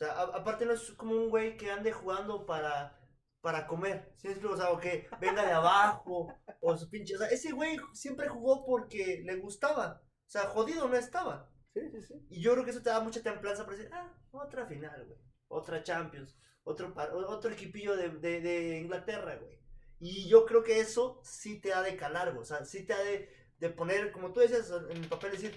[0.00, 2.96] O sea, a- aparte no es como un güey que ande jugando para,
[3.40, 4.12] para comer.
[4.16, 4.28] ¿Sí?
[4.44, 7.16] O sea, o que venga de abajo, o su pinche.
[7.16, 10.00] O sea, ese güey siempre jugó porque le gustaba.
[10.04, 11.50] O sea, jodido no estaba.
[11.74, 12.14] Sí, sí, sí.
[12.30, 15.18] Y yo creo que eso te da mucha templanza para decir, ah, otra final, güey.
[15.48, 16.36] Otra Champions.
[16.64, 16.92] Otro,
[17.28, 19.58] otro equipillo de, de, de Inglaterra, güey.
[20.00, 22.42] Y yo creo que eso sí te ha de calar, güey.
[22.42, 23.28] O sea, sí te ha de,
[23.58, 25.56] de poner, como tú decías, en el papel, decir,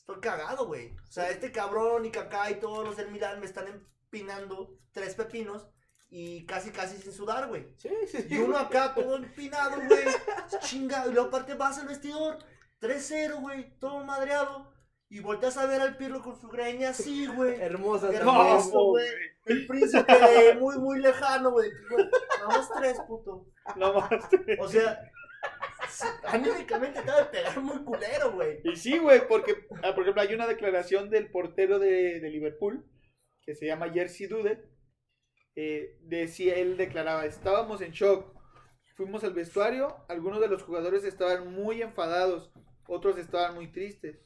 [0.00, 0.94] estoy cagado, güey.
[0.96, 5.14] O sea, este cabrón y Kaká y todos los del Milán me están empinando tres
[5.14, 5.68] pepinos
[6.08, 7.66] y casi, casi sin sudar, güey.
[7.76, 8.26] Sí, sí.
[8.30, 10.04] Y uno acá todo empinado, güey.
[10.60, 11.06] Chinga.
[11.06, 12.38] Y luego aparte vas al vestidor.
[12.80, 13.78] 3-0, güey.
[13.78, 14.72] Todo madreado.
[15.08, 17.54] Y volteas a ver al Pirlo con su greña así, güey.
[17.60, 19.08] Hermosa Hermoso, güey.
[19.46, 21.70] El príncipe de muy, muy lejano, güey.
[21.90, 22.08] Güey,
[22.46, 23.46] Vamos tres, puto.
[23.76, 24.10] No más.
[24.60, 25.75] O sea, sí,
[26.24, 28.60] anímicamente te ha de pegar muy culero, güey.
[28.64, 32.84] Y sí, güey, porque, ah, por ejemplo, hay una declaración del portero de, de Liverpool,
[33.42, 34.64] que se llama Jersey Dude,
[35.54, 38.34] eh, decía, él declaraba, estábamos en shock,
[38.94, 42.52] fuimos al vestuario, algunos de los jugadores estaban muy enfadados,
[42.86, 44.20] otros estaban muy tristes.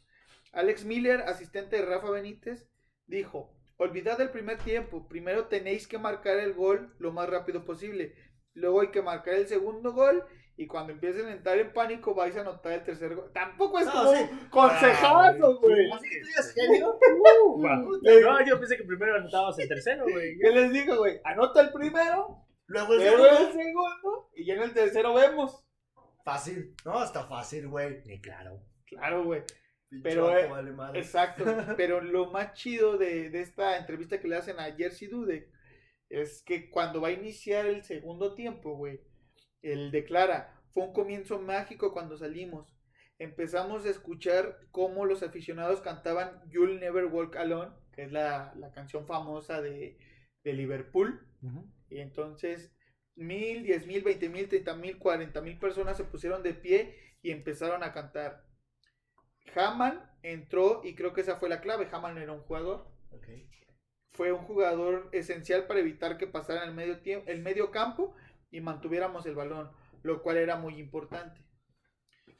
[0.53, 2.69] Alex Miller, asistente de Rafa Benítez,
[3.07, 8.15] dijo, olvidad el primer tiempo, primero tenéis que marcar el gol lo más rápido posible,
[8.55, 10.25] luego hay que marcar el segundo gol
[10.63, 13.31] y cuando empiecen a entrar en pánico vais a anotar el tercer gol.
[13.33, 14.29] Tampoco es No, como sí.
[14.51, 15.91] consejazo, güey.
[15.91, 16.99] Así que tú digas genio.
[18.03, 20.37] No, yo pensé que primero anotábamos el tercero, güey.
[20.39, 21.19] ¿Qué les digo, güey?
[21.25, 24.29] Anota el primero, Luego el luego el segundo.
[24.35, 25.65] y ya en el tercero vemos.
[26.25, 26.75] Fácil.
[26.85, 28.03] No, está fácil, güey.
[28.21, 28.63] Claro.
[28.87, 29.43] Claro, güey.
[30.03, 31.01] Pero, eh, vale madre.
[31.01, 31.45] Exacto.
[31.79, 35.49] Pero lo más chido de, de esta entrevista que le hacen a Jersey Dude
[36.11, 39.01] es que cuando va a iniciar el segundo tiempo, güey,
[39.63, 42.75] él declara, fue un comienzo mágico cuando salimos.
[43.19, 48.73] Empezamos a escuchar cómo los aficionados cantaban You'll Never Walk Alone, que es la, la
[48.73, 49.99] canción famosa de,
[50.43, 51.27] de Liverpool.
[51.91, 52.73] Y entonces
[53.17, 57.31] mil, diez mil, veinte mil, treinta mil, cuarenta mil personas se pusieron de pie y
[57.31, 58.47] empezaron a cantar.
[59.55, 61.89] Haman entró y creo que esa fue la clave.
[61.93, 62.87] Haman era un jugador.
[63.11, 63.27] Ok.
[64.13, 68.15] Fue un jugador esencial para evitar que pasaran el medio, tiempo, el medio campo
[68.51, 69.71] y mantuviéramos el balón,
[70.03, 71.41] lo cual era muy importante.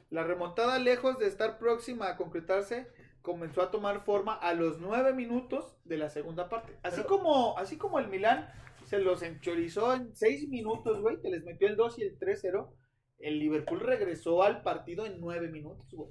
[0.09, 2.87] La remontada, lejos de estar próxima a concretarse,
[3.21, 6.77] comenzó a tomar forma a los nueve minutos de la segunda parte.
[6.83, 8.49] Así, Pero- como, así como el Milán
[8.85, 12.75] se los enchorizó en seis minutos, güey, que les metió el 2 y el 3-0,
[13.19, 16.09] el Liverpool regresó al partido en nueve minutos, güey.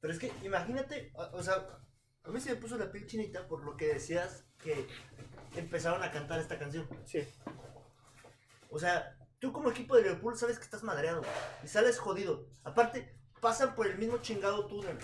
[0.00, 1.66] Pero es que imagínate, o, o sea,
[2.24, 4.86] a mí se me puso la piel chinita por lo que decías que
[5.54, 6.88] empezaron a cantar esta canción.
[7.04, 7.20] Sí.
[8.70, 11.22] O sea, tú como equipo de Liverpool sabes que estás madreado
[11.62, 12.46] y sales jodido.
[12.64, 14.98] Aparte, pasan por el mismo chingado túnel.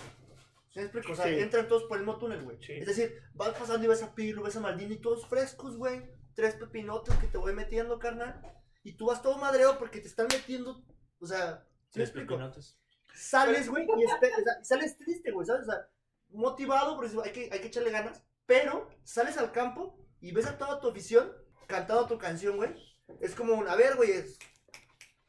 [0.69, 1.11] ¿Sí me explico?
[1.11, 1.39] O sea, Sí.
[1.39, 2.57] entran todos por el mismo túnel, güey.
[2.63, 2.73] Sí.
[2.73, 6.03] Es decir, vas pasando y ves a Pirlo, ves a Maldini, todos frescos, güey.
[6.35, 8.41] Tres pepinotes que te voy metiendo, carnal.
[8.83, 10.83] Y tú vas todo madreado porque te están metiendo.
[11.19, 12.33] O sea, ¿sí me explico?
[12.35, 12.79] pepinotes.
[13.15, 15.67] sales, güey, y, espe- o sea, y sales triste, güey, ¿sabes?
[15.67, 15.87] O sea,
[16.29, 20.57] motivado, porque hay que, hay que echarle ganas, pero sales al campo y ves a
[20.57, 21.31] toda tu afición
[21.67, 22.73] cantando tu canción, güey.
[23.19, 24.37] Es como un, a ver, güey, es,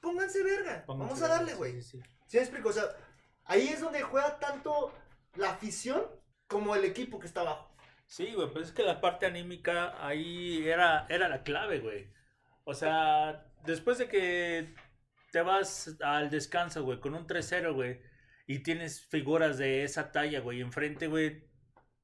[0.01, 1.81] pónganse verga, vamos a darle, güey.
[1.83, 2.11] Sí, sí, sí.
[2.27, 2.69] ¿Sí me explico?
[2.69, 2.85] O sea,
[3.45, 4.93] ahí es donde juega tanto
[5.37, 6.05] la afición
[6.47, 7.75] como el equipo que está abajo.
[8.07, 12.13] Sí, güey, pues es que la parte anímica ahí era, era la clave, güey.
[12.65, 14.75] O sea, después de que
[15.33, 18.01] te vas al descanso, güey, con un 3-0, güey,
[18.47, 21.49] y tienes figuras de esa talla, güey, enfrente, güey,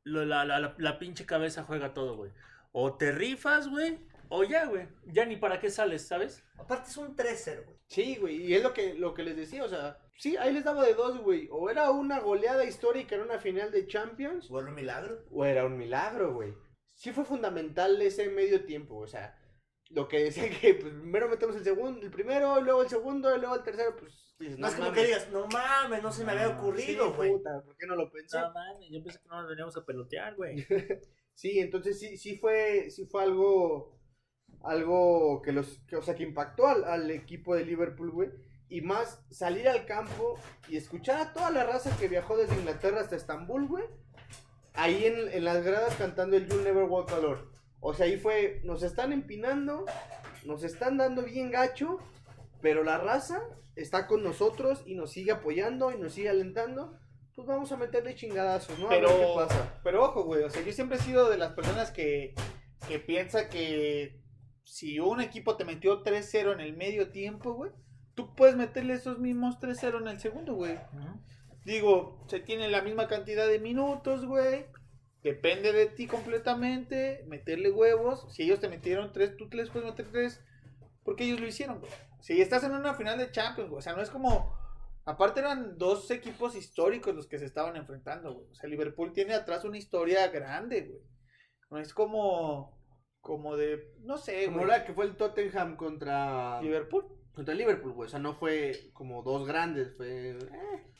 [0.05, 2.33] la, la, la, la pinche cabeza juega todo, güey.
[2.73, 3.99] O te rifas, güey,
[4.31, 6.43] o ya, güey, ya ni para qué sales, ¿sabes?
[6.57, 7.77] Aparte es un 3-0, güey.
[7.89, 10.65] Sí, güey, y es lo que, lo que les decía, o sea, sí, ahí les
[10.65, 11.49] daba de dos, güey.
[11.51, 15.25] O era una goleada histórica en una final de Champions, Fue un milagro.
[15.31, 16.55] o era un milagro, güey.
[16.95, 19.37] Sí fue fundamental ese medio tiempo, o sea,
[19.91, 23.35] lo que decía que pues, primero metemos el segundo, el primero, y luego el segundo,
[23.35, 25.01] y luego el tercero, pues dices, No es como mames.
[25.03, 27.33] que digas, no mames, no se me había Sí, ocurrido, güey.
[27.43, 28.39] ¿por qué no lo pensé?
[28.39, 30.65] No, mames, yo pensé que no nos veníamos a pelotear, güey.
[31.35, 33.99] Sí, entonces sí, sí fue, sí fue algo,
[34.63, 38.31] algo que los, que, o sea, que impactó al, al equipo de Liverpool, güey.
[38.69, 40.39] Y más salir al campo
[40.69, 43.85] y escuchar a toda la raza que viajó desde Inglaterra hasta Estambul, güey.
[44.75, 47.43] Ahí en, en las gradas cantando el You'll Never Walk Alone.
[47.81, 49.87] O sea, ahí fue, nos están empinando,
[50.45, 51.99] nos están dando bien gacho,
[52.61, 53.43] pero la raza
[53.75, 56.97] está con nosotros y nos sigue apoyando y nos sigue alentando.
[57.35, 58.89] Pues vamos a meterle chingadazos, ¿no?
[58.89, 59.81] A ver qué pasa.
[59.83, 62.35] pero ojo, güey, o sea, yo siempre he sido de las personas que,
[62.87, 64.20] que piensa que
[64.71, 67.73] si un equipo te metió 3-0 en el medio tiempo, güey,
[68.15, 70.79] tú puedes meterle esos mismos 3-0 en el segundo, güey.
[71.65, 74.67] Digo, se tiene la misma cantidad de minutos, güey.
[75.25, 77.25] Depende de ti completamente.
[77.27, 78.33] Meterle huevos.
[78.33, 80.41] Si ellos te metieron 3, tú te les puedes meter 3.
[81.03, 81.91] Porque ellos lo hicieron, güey.
[82.21, 83.81] Si estás en una final de Champions, güey.
[83.81, 84.57] O sea, no es como.
[85.05, 88.47] Aparte eran dos equipos históricos los que se estaban enfrentando, güey.
[88.51, 91.03] O sea, Liverpool tiene atrás una historia grande, güey.
[91.71, 92.80] No es como.
[93.21, 93.95] Como de.
[94.01, 94.69] No sé, Como güey.
[94.71, 97.05] la que fue el Tottenham contra Liverpool.
[97.33, 98.07] contra Liverpool, güey.
[98.07, 100.39] O sea, no fue como dos grandes, fue eh,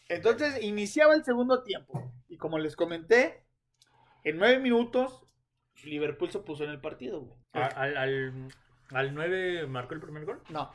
[0.09, 2.13] Entonces iniciaba el segundo tiempo.
[2.29, 3.45] Y como les comenté,
[4.25, 5.27] en nueve minutos,
[5.85, 7.39] Liverpool se puso en el partido, güey.
[7.55, 8.49] A- Al, al,
[8.93, 10.43] al 9 marcó el primer gol.
[10.51, 10.71] No.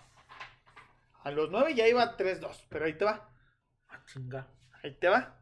[1.24, 3.30] A los nueve ya iba 3-2, pero ahí te va.
[3.88, 4.48] Ah, chinga.
[4.84, 5.39] Ahí te va.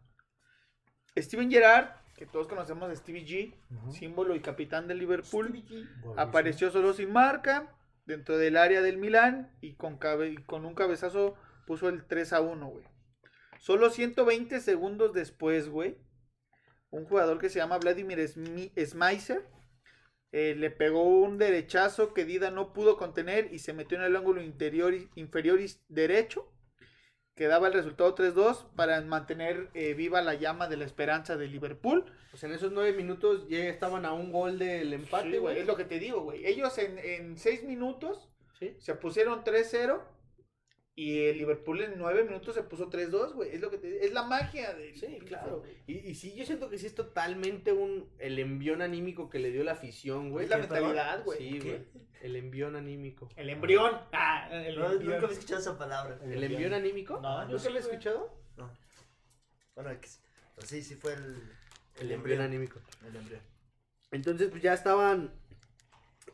[1.17, 1.89] Steven Gerrard,
[2.23, 3.53] que todos conocemos a Stevie G,
[3.91, 5.61] símbolo y capitán del Liverpool,
[6.15, 10.73] apareció solo sin marca dentro del área del Milán y con, cabe- y con un
[10.73, 11.35] cabezazo
[11.67, 12.85] puso el 3 a 1, güey.
[13.59, 15.97] Solo 120 segundos después, güey,
[16.91, 19.45] un jugador que se llama Vladimir Smi- Smaiser
[20.31, 24.15] eh, le pegó un derechazo que Dida no pudo contener y se metió en el
[24.15, 26.52] ángulo interior inferior y derecho
[27.35, 31.47] que daba el resultado 3-2 para mantener eh, viva la llama de la esperanza de
[31.47, 32.05] Liverpool.
[32.35, 35.59] Sea, en esos nueve minutos ya estaban a un gol del Sí, empate, güey, güey.
[35.59, 36.45] es lo que te digo, güey.
[36.45, 38.29] Ellos en, en seis minutos
[38.59, 38.75] Sí.
[38.79, 39.99] se pusieron 3-0
[40.95, 43.55] y el Liverpool en nueve minutos se puso 3-2, güey.
[43.55, 45.63] Es lo que te es la magia de Sí, claro.
[45.87, 49.51] Y, y sí, yo siento que sí es totalmente un el envión anímico que le
[49.51, 50.43] dio la afición, güey.
[50.45, 51.39] Es la mentalidad, güey.
[51.39, 51.83] Sí, güey.
[52.21, 53.27] El envión anímico.
[53.35, 53.99] El embrión.
[54.11, 55.13] Ah, el No, embrión.
[55.13, 56.19] nunca había escuchado esa palabra.
[56.23, 57.19] ¿El envión anímico?
[57.19, 58.31] No, ¿Nunca sí, lo he escuchado?
[58.55, 58.71] No.
[59.75, 60.21] Bueno, X.
[60.55, 61.41] Pues sí, sí fue el,
[61.99, 62.79] El envión anímico.
[63.07, 63.41] El embrión.
[64.11, 65.31] Entonces, pues ya estaban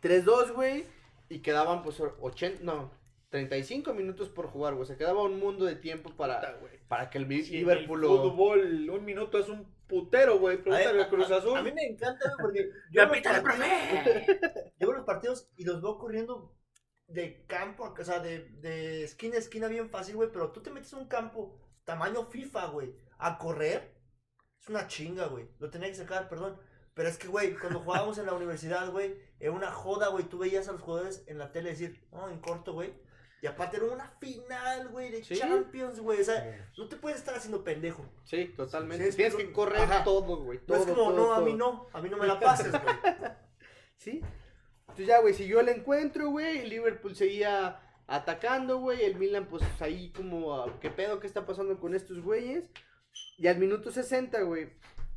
[0.02, 0.84] 3-2, güey.
[1.30, 2.92] Y quedaban, pues, 80, no,
[3.30, 4.84] 35 minutos por jugar, güey.
[4.84, 8.90] O sea, quedaba un mundo de tiempo para, para que el Sí, Liverpool el fútbol,
[8.90, 10.58] un minuto es un putero, güey.
[10.58, 11.58] Pregúntale A- a Cruz Azul.
[11.58, 15.82] A mí me encanta, güey, porque yo los ¡Capítale, partidos, veo los partidos y los
[15.82, 16.56] veo corriendo
[17.08, 20.62] de campo, a- o sea, de, de esquina a esquina bien fácil, güey, pero tú
[20.62, 23.96] te metes en un campo tamaño FIFA, güey, a correr,
[24.62, 25.48] es una chinga, güey.
[25.60, 26.60] Lo tenía que sacar, perdón.
[26.94, 30.26] Pero es que, güey, cuando jugábamos en la universidad, güey, era una joda, güey.
[30.26, 32.94] Tú veías a los jugadores en la tele decir, no, en corto, güey.
[33.42, 35.36] Y aparte era una final, güey, de Sí.
[35.36, 36.20] Champions, güey.
[36.20, 38.06] O sea, no te puedes estar haciendo pendejo.
[38.26, 39.12] Sí, totalmente.
[39.12, 40.04] Sí, Tienes que- correr Ajá.
[40.04, 40.60] todo, güey.
[40.60, 42.72] No Todo, es como, todo, no, a mí no, a mí no me la pases,
[42.72, 42.82] güey.
[43.98, 44.22] Sí.
[44.82, 46.60] Entonces ya, güey, siguió el encuentro, güey.
[46.60, 49.04] El Liverpool seguía atacando, güey.
[49.04, 51.20] El Milan, pues ahí como, ¿qué pedo?
[51.20, 52.64] ¿Qué está pasando con estos güeyes?
[53.38, 54.70] Y al minuto 60, güey,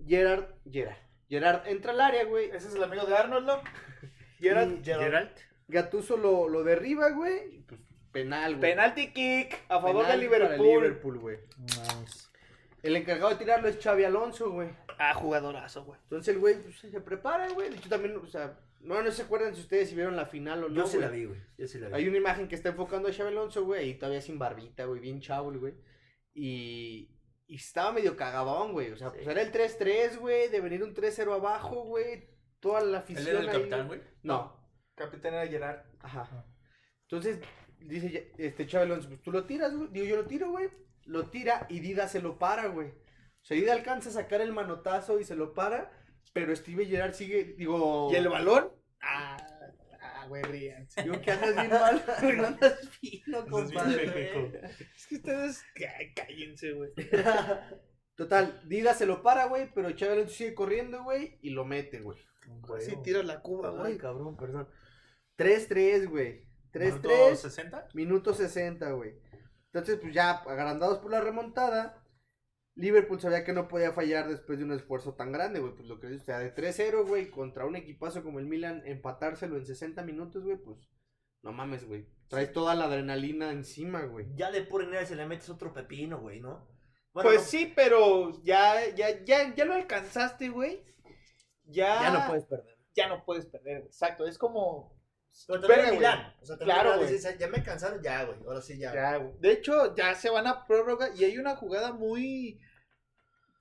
[0.06, 0.96] Gerard, Gerard,
[1.28, 2.50] Gerard entra al área, güey.
[2.50, 3.60] Ese es el amigo de Arnold, ¿no?
[4.38, 4.70] Gerard.
[4.80, 5.38] Y Geralt.
[5.68, 7.56] Gattuso lo, lo derriba, güey.
[7.56, 7.80] y, Pues
[8.12, 8.70] penal, güey.
[8.70, 10.66] Penalti kick a favor Penal de para Liverpool.
[10.82, 11.38] Liverpool, güey.
[12.82, 14.70] El encargado de tirarlo es Xavi Alonso, güey.
[14.98, 15.98] Ah, jugadorazo, güey.
[16.02, 17.70] Entonces el güey pues, se prepara, güey.
[17.70, 20.64] De hecho, también, o sea, no, no se acuerdan si ustedes si vieron la final
[20.64, 20.74] o no.
[20.74, 21.08] Yo sí güey.
[21.08, 21.40] la vi, güey.
[21.58, 21.94] Yo sí la vi.
[21.94, 25.00] Hay una imagen que está enfocando a Xabi Alonso, güey, y todavía sin barbita, güey,
[25.00, 25.74] bien chavo, güey.
[26.34, 27.08] Y,
[27.46, 28.90] y estaba medio cagadón, güey.
[28.90, 29.30] O sea, pues Sí.
[29.30, 32.28] era el 3-3, güey, de venir un 3-0 abajo, güey.
[32.58, 33.28] Toda la Él afición.
[33.28, 34.00] era el ahí, capitán, güey.
[34.22, 34.60] No,
[34.94, 35.80] Capitán era Gerard.
[36.00, 36.44] ajá.
[37.02, 37.40] Entonces,
[37.89, 39.89] dice este Xabi Alonso, pues tú lo tiras, güey.
[39.91, 40.68] Digo, yo lo tiro, güey.
[41.05, 42.89] Lo tira y Dida se lo para, güey.
[42.89, 45.91] O sea, Dida alcanza a sacar el manotazo y se lo para,
[46.33, 48.09] pero Steve Gerrard sigue, digo...
[48.12, 48.70] ¿Y el balón?
[49.01, 49.37] Ah,
[50.01, 51.03] ah, güey, ríanse.
[51.03, 52.05] Digo que andas bien mal,
[52.37, 54.61] no andas fino, compadre.
[54.95, 55.64] Es que ustedes,
[56.14, 56.93] cállense, güey.
[58.14, 62.18] Total, Dida se lo para, güey, pero Alonso sigue corriendo, güey, y lo mete, güey.
[62.80, 63.97] Sí, tira la cuba, güey.
[63.99, 64.68] cabrón, perdón.
[65.37, 66.47] 3-3, güey.
[66.74, 67.88] ¿Minuto 3-3, 60?
[67.94, 69.14] minuto 60, güey.
[69.72, 72.02] Entonces, pues ya, agrandados por la remontada,
[72.74, 75.74] Liverpool sabía que no podía fallar después de un esfuerzo tan grande, güey.
[75.74, 78.82] Pues lo que dice, o sea, de 3-0, güey, contra un equipazo como el Milan,
[78.86, 80.78] empatárselo en 60 minutos, güey, pues
[81.42, 82.06] no mames, güey.
[82.28, 84.26] Traes toda la adrenalina encima, güey.
[84.34, 86.66] Ya de enero se le metes otro pepino, güey, ¿no?
[87.12, 90.82] Bueno, Pues no- sí, pero ya, ya, ya, ya lo alcanzaste, güey.
[91.64, 92.78] Ya, Ya no puedes perder.
[92.94, 93.86] Ya no puedes perder, güey.
[93.88, 94.98] Exacto, es como.
[95.47, 95.99] Pero también Verga, en güey.
[95.99, 96.35] Milán.
[96.41, 98.39] O sea, también Claro, Milán ya me cansaron, ya, güey.
[98.47, 98.93] Ahora sí, ya.
[98.95, 99.33] Ya, güey.
[99.41, 102.61] De hecho, ya se van a prórroga y hay una jugada muy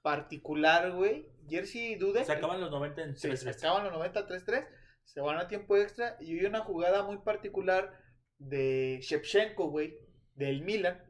[0.02, 1.28] particular, güey.
[1.50, 2.26] Jersey Dudek.
[2.26, 4.68] Se acaban los 90 en Sí, 3 se acaban los 90 3-3,
[5.04, 7.94] se van a tiempo extra y hay una jugada muy particular
[8.38, 9.98] de Shevchenko, güey,
[10.36, 11.04] del Milan,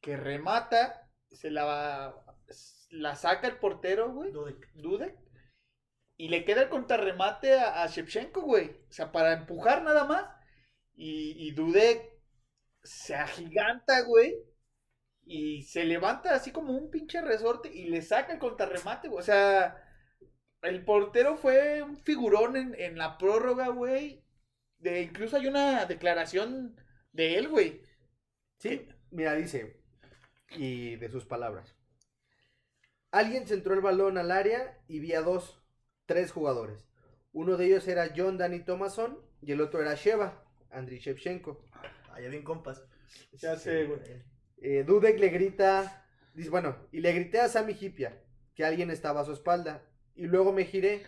[0.00, 2.24] que remata, se la va-
[2.90, 4.72] la saca el portero, güey, Dudek.
[4.74, 5.16] Dudek,
[6.24, 10.24] y le queda el contrarremate a, a Shevchenko, güey, o sea, para empujar nada más,
[10.94, 12.02] y, y Dudek
[12.82, 14.34] se agiganta, güey,
[15.24, 19.20] y se levanta así como un pinche resorte y le saca el contrarremate, güey.
[19.20, 19.76] O sea,
[20.62, 24.24] el portero fue un figurón en, en la prórroga, güey.
[24.78, 26.76] De, incluso hay una declaración
[27.12, 27.82] de él, güey.
[28.58, 29.82] Sí, mira, dice,
[30.56, 31.76] y de sus palabras.
[33.12, 35.59] Alguien centró el balón al área y vi a dos,
[36.10, 36.84] tres jugadores.
[37.32, 41.64] Uno de ellos era John Danny Thomason y el otro era Sheva, Andriy Shevchenko.
[42.10, 42.82] Allá bien compas.
[43.34, 44.00] Ya sé, güey.
[44.56, 46.04] Eh, Dudek le grita,
[46.34, 48.24] dice, bueno, y le grité a Sami Hipia
[48.56, 49.86] que alguien estaba a su espalda.
[50.16, 51.04] Y luego me giré,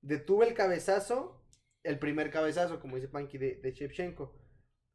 [0.00, 1.46] detuve el cabezazo,
[1.84, 4.36] el primer cabezazo, como dice Panky, de, de Shevchenko.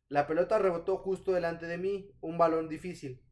[0.10, 3.24] La pelota rebotó justo delante de mí, un balón difícil.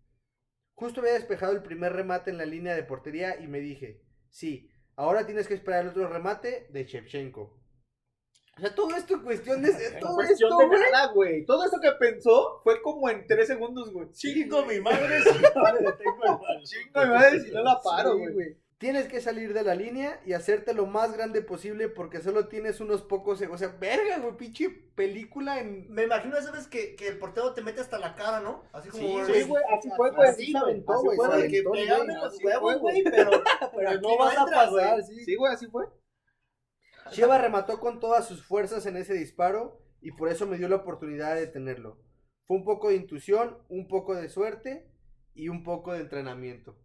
[0.73, 4.69] Justo había despejado el primer remate en la línea de portería y me dije, sí,
[4.95, 7.59] ahora tienes que esperar el otro remate de Shevchenko.
[8.55, 9.71] O sea, todo esto en cuestión de...
[9.99, 10.81] Todo Cuestión esto, de güey.
[10.91, 11.45] nada, güey.
[11.45, 14.11] Todo eso que pensó fue como en tres segundos, güey.
[14.11, 16.63] Chingo mi madre, si no le detengo el balón.
[16.63, 18.62] Chingo mi madre si no la paro, Sí, güey.
[18.83, 22.81] Tienes que salir de la línea y hacerte lo más grande posible porque solo tienes
[22.81, 23.61] unos pocos segundos.
[23.61, 25.89] O sea, verga, güey, pinche película en...
[25.89, 28.65] Me imagino esa vez que, que el portero te mete hasta la cara, ¿no?
[28.73, 29.25] Así como.
[29.25, 30.29] Sí, Sí, güey, así fue, güey.
[30.29, 32.73] Así se aventó, Así güey, fue se de que aventó, pegame güey, los así huevos,
[32.73, 33.31] fue, güey, pero,
[33.73, 35.01] pero no vas a pasar.
[35.01, 35.85] Sí, güey, así fue.
[37.13, 40.75] Sheva remató con todas sus fuerzas en ese disparo y por eso me dio la
[40.75, 42.03] oportunidad de detenerlo.
[42.47, 44.91] Fue un poco de intuición, un poco de suerte
[45.33, 46.82] y un poco de entrenamiento.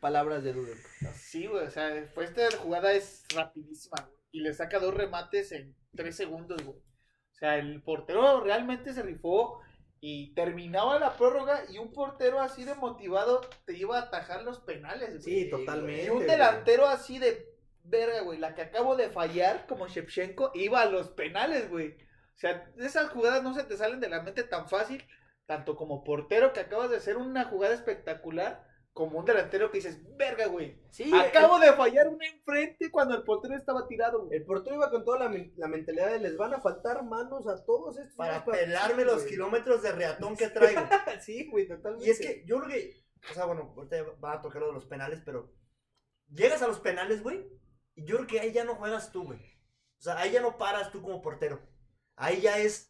[0.00, 0.78] Palabras de Dudek.
[1.14, 4.18] Sí, güey, o sea, después esta jugada es rapidísima, güey.
[4.30, 6.76] Y le saca dos remates en tres segundos, güey.
[6.78, 9.60] O sea, el portero realmente se rifó
[10.00, 14.60] y terminaba la prórroga y un portero así de motivado te iba a atajar los
[14.60, 15.22] penales, güey.
[15.22, 16.04] Sí, totalmente.
[16.04, 16.28] Y un güey.
[16.28, 17.48] delantero así de
[17.82, 21.92] verga, güey, la que acabo de fallar, como Shevchenko, iba a los penales, güey.
[21.92, 25.02] O sea, esas jugadas no se te salen de la mente tan fácil,
[25.46, 28.67] tanto como portero que acabas de hacer una jugada espectacular,
[28.98, 30.76] como un delantero que dices, verga, güey.
[30.90, 34.38] Sí, Acabo de fallar una enfrente cuando el portero estaba tirado, güey.
[34.38, 37.46] El portero iba con toda la, men- la mentalidad de les van a faltar manos
[37.46, 38.16] a todos estos.
[38.16, 39.28] Para pelarme sí, los güey.
[39.28, 40.80] kilómetros de reatón que traigo.
[41.20, 42.06] Sí, güey, totalmente.
[42.08, 44.74] Y es que yo creo que, o sea, bueno, ahorita va a tocar lo de
[44.74, 45.54] los penales, pero
[46.28, 47.48] llegas a los penales, güey,
[47.94, 49.38] y yo creo que ahí ya no juegas tú, güey.
[49.38, 51.60] O sea, ahí ya no paras tú como portero.
[52.16, 52.87] Ahí ya es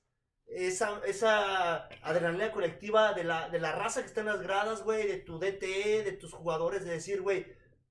[0.48, 5.06] esa, esa adrenalina colectiva de la, de la raza que está en las gradas, güey,
[5.06, 7.46] de tu DT, de tus jugadores, de decir, güey,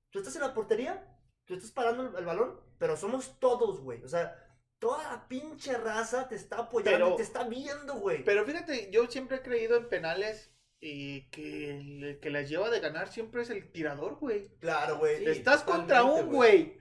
[0.09, 1.05] tú estás en la portería,
[1.45, 4.03] tú estás parando el, el balón, pero somos todos, güey.
[4.03, 4.35] O sea,
[4.79, 8.23] toda la pinche raza te está apoyando, Pero- y te está viendo, güey.
[8.23, 12.79] Pero fíjate, yo siempre he creído en penales y que el que las lleva de
[12.79, 14.49] ganar siempre es el tirador, güey.
[14.59, 15.17] Claro, güey.
[15.19, 16.79] Sí, Estás contra un güey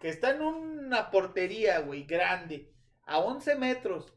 [0.00, 2.72] que está en una portería, güey, grande,
[3.04, 4.12] a 11 metros.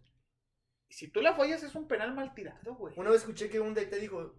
[0.88, 2.94] Y si tú la fallas es un penal mal tirado, güey.
[2.98, 4.34] Una vez escuché que un DT dijo,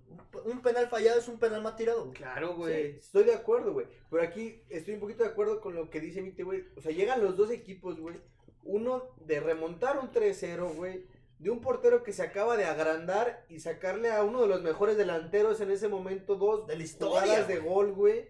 [0.45, 2.03] "Un- penal fallado es un penal mal tirado.
[2.05, 2.15] güey".
[2.15, 2.97] Claro, Sí, güey.
[2.99, 3.87] estoy de acuerdo, güey.
[4.11, 6.65] Pero aquí estoy un poquito de acuerdo con lo que dice Vite, güey.
[6.77, 8.17] O sea, llegan los dos equipos, güey.
[8.63, 11.07] Uno de remontar un 3-0, güey.
[11.39, 14.97] De un portero que se acaba de agrandar y sacarle a uno de los mejores
[14.97, 18.29] delanteros en ese momento dos De la historia, jugadas de gol, güey.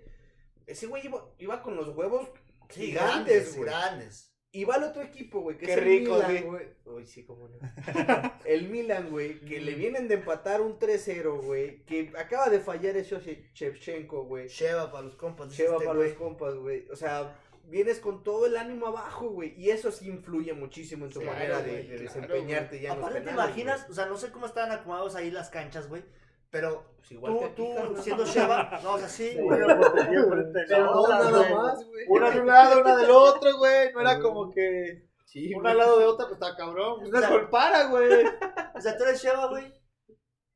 [0.67, 2.29] Ese güey iba, iba con los huevos
[2.71, 3.69] Sí, gigantes, grandes, güey.
[3.69, 4.36] grandes.
[4.57, 6.67] Y va al otro equipo, güey, que Qué es el rico, Milan, güey.
[6.87, 8.33] Uy, sí, cómo no.
[8.47, 12.97] el Milan, güey, que le vienen de empatar un 3-0, güey, que acaba de fallar
[12.97, 13.21] eso
[13.53, 14.49] Shevchenko, güey.
[14.49, 15.55] Sheva para los compas.
[15.55, 16.89] Lleva este para los compas, güey.
[16.91, 17.37] O sea,
[17.69, 19.53] vienes con todo el ánimo abajo, güey.
[19.59, 23.01] Y eso sí influye muchísimo en tu Claro, manera de, de claro, desempeñarte ya en
[23.01, 23.91] los Aparte, ¿te penales, imaginas?
[23.91, 26.03] O sea, no sé cómo estaban acomodados ahí las canchas, güey.
[26.51, 29.61] Pero Pues igual te tú, tú siendo Sheva, no, o sea, sí, güey.
[30.69, 32.05] Pero no nada más, güey.
[32.09, 33.93] Una de un lado, una del otro, güey.
[33.93, 35.73] No era como que Sí, una güey.
[35.73, 37.01] al lado de otra, pues está cabrón.
[37.01, 38.27] Pues no se compara, güey.
[38.75, 39.73] O sea, tú eres Sheva, güey.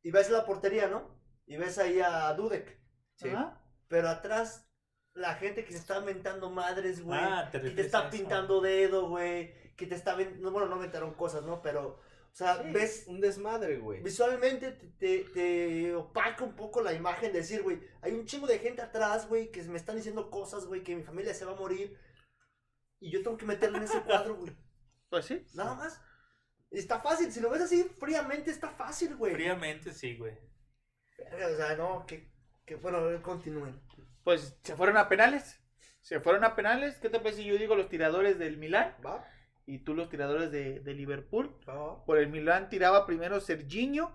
[0.02, 1.20] Y ves la portería, ¿no?
[1.46, 2.80] Y ves ahí a Dudek.
[3.16, 3.28] Sí.
[3.28, 3.60] Ajá.
[3.88, 4.70] Pero atrás,
[5.14, 7.18] la gente que se está inventando madres, güey.
[7.20, 9.74] Ah, te que te está pintando dedo, güey.
[9.76, 10.14] Que te está.
[10.14, 11.60] Bueno, no inventaron cosas, ¿no?
[11.60, 11.98] Pero,
[12.32, 13.04] o sea, Sí, ves.
[13.06, 14.02] un desmadre, güey.
[14.02, 18.46] Visualmente te, te, te opaca un poco la imagen de decir, güey, hay un chingo
[18.46, 21.52] de gente atrás, güey, que me están diciendo cosas, güey, que mi familia se va
[21.52, 21.98] a morir.
[23.00, 24.56] Y yo tengo que meterlo en ese cuadro, güey.
[25.08, 25.44] Pues sí.
[25.54, 26.00] Nada más.
[26.70, 29.34] Está fácil, si lo ves así, fríamente está fácil, güey.
[29.34, 30.38] Fríamente sí, güey.
[31.18, 32.32] O sea, no, que,
[32.64, 33.80] que bueno, continúen.
[34.22, 35.58] Pues se fueron a penales.
[36.00, 36.96] Se fueron a penales.
[36.98, 39.26] ¿Qué te parece si yo digo los tiradores del Milán Va,
[39.70, 41.54] y tú los tiradores de, de Liverpool?
[42.04, 44.10] Por el Milán tiraba primero Serginho,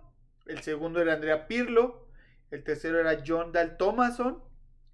[0.47, 2.07] el segundo era Andrea Pirlo,
[2.51, 4.43] el tercero era John Dal Thomason,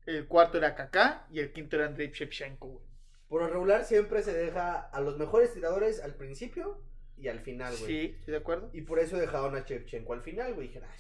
[0.06, 2.80] el cuarto era Kaká y el quinto era Andrei Shevchenko.
[3.28, 6.80] Por lo regular siempre se deja a los mejores tiradores al principio
[7.18, 7.86] y al final, güey.
[7.88, 8.70] Sí, estoy de acuerdo.
[8.72, 10.68] Y por eso dejaron a Chevchenko al final, güey.
[10.68, 10.96] Dijeron, "Ah,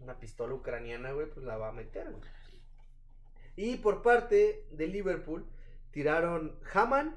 [0.00, 2.28] una pistola ucraniana, güey, pues la va a meter, güey.
[3.54, 5.46] Y por parte de Liverpool,
[5.92, 7.14] tiraron Haman,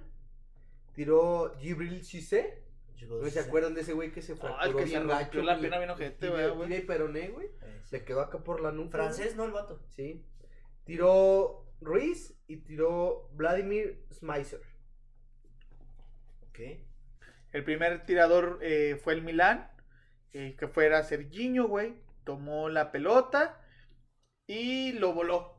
[0.93, 2.63] tiró Gibril Cissé.
[3.09, 4.39] ¿No se acuerdan de ese güey que se Ah, el
[4.71, 5.41] fracturó que se bien rompió gacho?
[5.43, 6.73] la pierna bien ojete, güey.
[6.77, 7.49] y peroné, güey.
[7.85, 8.91] Se quedó acá por la nuca.
[8.97, 9.43] Francés, ¿no?
[9.43, 9.81] El vato.
[9.89, 10.25] Sí.
[10.85, 14.61] Tiró Ruiz y tiró Vladimir Smyser.
[16.47, 16.59] Ok.
[17.51, 19.69] El primer tirador eh, fue el Milán,
[20.31, 21.95] eh, que fuera Serginho, güey.
[22.23, 23.61] Tomó la pelota
[24.47, 25.52] y lo voló.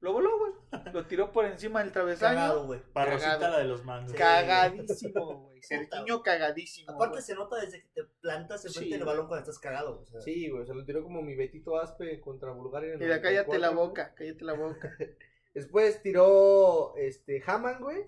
[0.00, 0.52] Lo voló, güey.
[0.92, 2.36] Lo tiró por encima del travesaño.
[2.36, 2.80] Cagado, güey.
[2.92, 3.52] Para Rosita Cagado.
[3.54, 4.12] la de los mangos.
[4.12, 5.62] Cagadísimo, güey.
[5.62, 6.92] Serginho cagadísimo.
[6.92, 10.02] Aparte se nota desde que te plantas enfrente Sí, del balón cuando estás cagado.
[10.02, 12.88] O sea, Sí, güey, se lo tiró como mi Betito Aspe contra Bulgaria.
[12.94, 13.88] en el Mira, cállate la 94, güey.
[13.88, 14.96] boca, cállate la boca.
[15.54, 18.04] Después tiró este Haman, güey,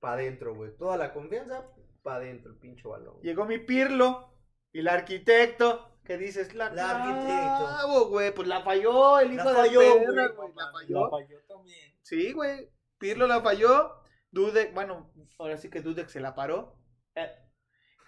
[0.00, 0.74] para adentro, güey.
[0.76, 1.70] Toda la confianza
[2.02, 3.20] para adentro, el pinche balón.
[3.20, 4.32] Llegó mi Pirlo
[4.72, 5.95] y el arquitecto.
[6.06, 6.54] ¿Qué dices?
[6.54, 8.08] La, La arquitecto.
[8.08, 8.32] güey.
[8.34, 10.06] Pues la falló el La hijo falló, de güey.
[10.06, 10.52] perra, güey.
[10.54, 11.10] La La falló.
[11.10, 11.94] falló también.
[12.02, 12.70] Sí, güey.
[12.98, 13.94] Pirlo la falló.
[14.30, 16.76] Dudek, bueno, ahora sí que Dudek se la paró.
[17.14, 17.30] Eh,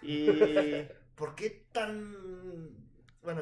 [0.01, 0.27] Y
[1.15, 2.15] ¿por qué tan.
[3.21, 3.41] Bueno,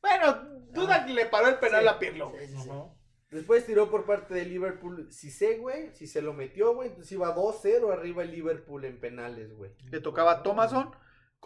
[0.00, 0.32] bueno,
[0.70, 2.32] Dudek le paró el penal Sí, a Pirlo.
[2.38, 2.70] sí, sí, sí.
[2.70, 2.94] Ajá.
[3.30, 5.94] Después tiró por parte de Liverpool Cissé, güey.
[5.94, 6.88] Si se lo metió, güey.
[6.88, 9.72] Entonces iba 2-0 arriba el Liverpool en penales, güey.
[9.90, 10.90] Le tocaba a Thomason.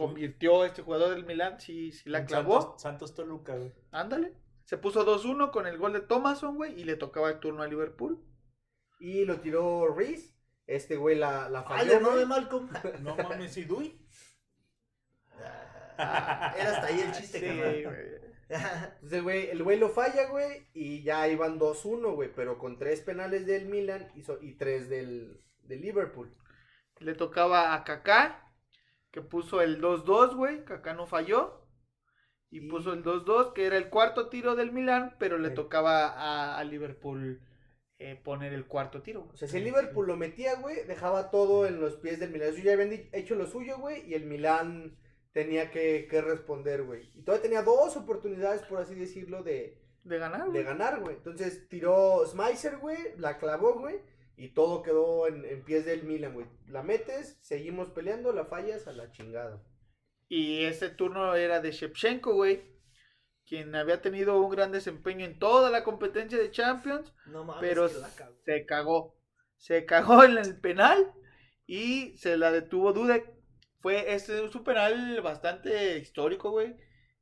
[0.07, 1.61] Convirtió este jugador del Milan.
[1.61, 2.61] Sí, sí la clavó.
[2.61, 3.72] Santos, Santos Toluca, güey.
[3.90, 4.34] Ándale.
[4.64, 6.80] Se puso 2-1 con el gol de Thomason, güey.
[6.80, 8.22] Y le tocaba el turno a Liverpool.
[9.00, 10.34] Y lo tiró Reese.
[10.66, 11.82] Este güey la, la ¡Ay, falló.
[11.82, 12.26] el hermano de.
[12.26, 12.68] Malcolm!
[13.03, 13.98] No mames, ¿y Dui?
[15.98, 17.84] Ah, Era hasta ahí el chiste, Sí, güey.
[18.48, 20.66] Entonces el güey, el güey lo falla, güey.
[20.74, 22.30] Y ya iban 2-1, güey.
[22.34, 26.34] Pero con tres penales del Milan y, so- y tres del, del Liverpool.
[26.98, 28.51] Le tocaba a Kaká,
[29.13, 30.65] que puso el 2-2, güey.
[30.65, 31.61] Kaká no falló.
[32.51, 35.55] Y, Y- puso el 2-2, que era el cuarto tiro del Milan, pero le Sí.
[35.55, 37.41] tocaba a, a Liverpool
[37.99, 39.29] eh, poner el cuarto tiro.
[39.33, 42.49] O sea, si el Liverpool lo metía, güey, dejaba todo en los pies del Milan.
[42.49, 44.97] Ellos ya habían hecho lo suyo, güey, y el Milan
[45.33, 47.11] tenía que, que responder, güey.
[47.15, 50.65] Y todavía tenía dos oportunidades, por así decirlo, de, De ganar, de güey.
[50.65, 51.15] ganar, güey.
[51.17, 54.01] Entonces tiró Smyser, güey, la clavó, güey,
[54.43, 56.49] y todo quedó en, en pies del Milan, güey.
[56.66, 59.62] La metes, seguimos peleando, la fallas a la chingada.
[60.28, 62.61] Y ese turno era de Shevchenko, güey.
[63.47, 67.14] Quien había tenido un gran desempeño en toda la competencia de Champions.
[67.26, 68.34] No mames, Pero cago.
[68.45, 69.16] se cagó.
[69.59, 71.12] Se cagó en el penal
[71.64, 73.32] y se la detuvo Dudek.
[73.78, 76.74] Fue este es un penal bastante histórico, güey.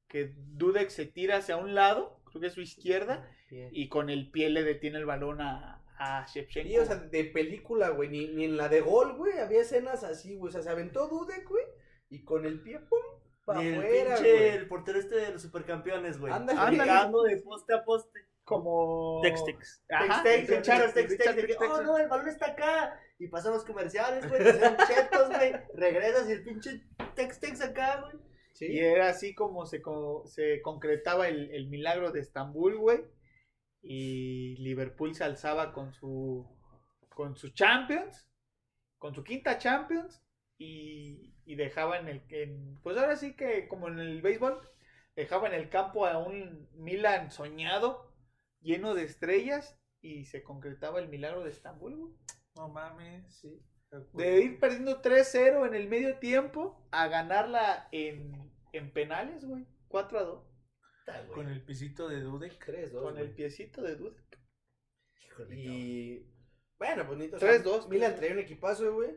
[0.08, 4.30] Que Dudek se tira hacia un lado, creo que es su izquierda, y con el
[4.30, 6.68] pie le detiene el balón a, a Shevchenko.
[6.68, 10.02] Sí, o sea, de película, güey, ni, ni en la de gol, güey, había escenas
[10.02, 10.48] así, güey.
[10.48, 11.64] O sea, se aventó Dudek, güey,
[12.08, 12.98] y con el pie, pum,
[13.44, 14.48] para Ni el afuera, pinche, güey.
[14.50, 16.32] el portero este de los supercampeones, güey.
[16.32, 16.78] Ándale.
[16.78, 18.20] Pegando de poste a poste.
[18.44, 19.84] como Tex-Tex.
[19.88, 21.70] Tex-Tex, Tex-Tex, Richard de que, Tex-Tex.
[21.70, 22.98] Oh, no, el balón está acá.
[23.18, 24.40] Y pasan los comerciales, güey.
[24.42, 25.52] Hacen chetos, güey.
[25.74, 26.82] Regresas y el pinche
[27.14, 28.14] Tex-Tex acá, güey.
[28.54, 28.66] Sí.
[28.66, 33.04] Y era así como se, co- se concretaba el, el milagro de Estambul, güey.
[33.82, 36.46] Y Liverpool se alzaba con su
[37.08, 38.26] con su Champions.
[38.98, 40.22] con su quinta Champions
[40.58, 44.60] y, y dejaba en el en- pues ahora sí que como en el béisbol
[45.16, 48.12] dejaba en el campo a un Milan soñado
[48.60, 52.14] lleno de estrellas y se concretaba el milagro de Estambul güey.
[52.56, 53.34] No mames.
[53.40, 53.62] Sí.
[54.12, 60.18] de ir perdiendo 3-0 en el medio tiempo a ganarla en, en penales güey 4
[60.18, 60.44] a 2
[61.22, 61.34] Güey.
[61.34, 62.58] Con el pisito de Dudek.
[62.64, 63.02] 3-2.
[63.02, 64.14] con el piecito de Híjole,
[65.28, 65.56] cabrón.
[65.58, 66.26] Y.
[66.78, 67.38] Bueno, pues Nito.
[67.38, 69.10] 3-2, Milan traía un equipazo, güey.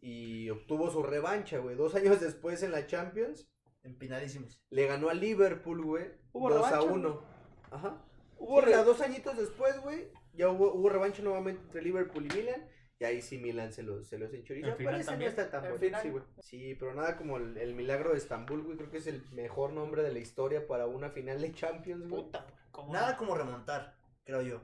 [0.00, 1.76] Y obtuvo su revancha, güey.
[1.76, 3.48] Dos años después en la Champions.
[3.82, 4.62] Empinadísimos.
[4.70, 6.06] Le ganó a Liverpool, güey.
[6.32, 7.26] Hubo 2 a revancha, 1.
[7.70, 8.04] Ajá.
[8.38, 10.08] hubo Sí, o sea, re- dos añitos después, güey.
[10.34, 12.68] Ya hubo, hubo revancha nuevamente entre Liverpool y Milan.
[13.02, 14.68] Y ahí sí Milan se los, se los enchorizó.
[14.68, 15.80] En final Pero ese no está tan En bueno.
[15.80, 16.02] final.
[16.02, 16.24] Sí, güey.
[16.40, 18.76] Sí, pero nada como el, el milagro de Estambul, güey.
[18.76, 22.22] Creo que es el mejor nombre de la historia para una final de Champions, güey.
[22.22, 24.58] Puta, güey, ¿cómo Nada como remontar, creo yo.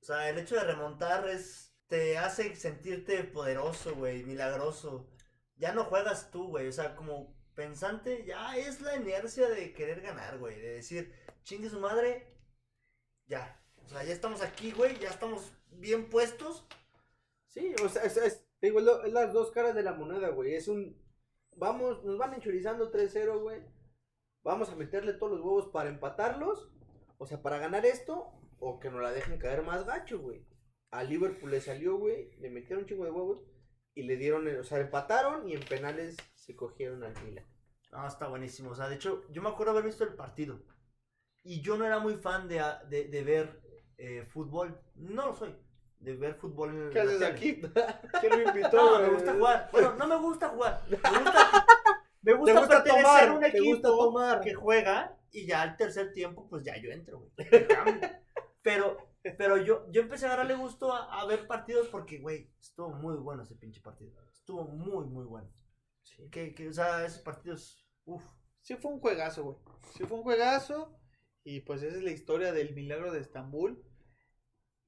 [0.00, 1.72] O sea, el hecho de remontar es.
[1.86, 5.08] Te hace sentirte poderoso, güey, milagroso.
[5.54, 6.66] Ya no juegas tú, güey.
[6.66, 10.60] O sea, como pensante, ya es la inercia de querer ganar, güey.
[10.60, 11.14] De decir,
[11.44, 12.26] chingue su madre,
[13.26, 13.62] ya.
[13.76, 16.66] O sea, ya estamos aquí, güey, ya estamos bien puestos.
[17.54, 20.54] Sí, o sea, es, es- digo, es, las dos caras de la moneda, güey.
[20.54, 20.96] Es un.
[21.56, 23.62] Vamos, nos van enchorizando 3-0, güey.
[24.42, 26.70] Vamos a meterle todos los huevos para empatarlos.
[27.18, 28.32] O sea, para ganar esto.
[28.58, 30.44] O que nos la dejen caer más gacho, güey.
[30.90, 32.30] A Liverpool le salió, güey.
[32.38, 33.42] Le metieron un chingo de huevos.
[33.94, 37.46] Y le dieron, o sea, empataron y en penales se cogieron al Milan.
[37.92, 38.70] No, está buenísimo.
[38.70, 40.60] O sea, de hecho, yo me acuerdo haber visto el partido.
[41.44, 43.60] Y yo no era muy fan de, de, de ver
[43.98, 44.80] eh, fútbol.
[44.96, 45.54] No lo soy.
[46.04, 47.26] De ver fútbol en ¿Qué haces tele.
[47.26, 47.60] aquí?
[48.20, 48.76] ¿Quién me invitó?
[48.76, 49.68] No, me gusta jugar.
[49.72, 50.82] Bueno, no me gusta jugar.
[50.88, 51.66] Me gusta,
[52.22, 54.40] me gusta, Te gusta pertenecer tomar, a un equipo tomar.
[54.40, 57.32] que juega y ya al tercer tiempo, pues ya yo entro, güey.
[58.62, 58.96] Pero,
[59.36, 63.16] pero yo, yo empecé a agarrarle gusto a, a ver partidos porque, güey, estuvo muy
[63.16, 64.12] bueno ese pinche partido.
[64.32, 65.50] Estuvo muy, muy bueno.
[66.30, 68.24] Que, que, o sea, esos partidos, uff.
[68.60, 69.56] Sí fue un juegazo, güey.
[69.94, 70.98] Sí fue un juegazo.
[71.44, 73.84] Y pues esa es la historia del milagro de Estambul.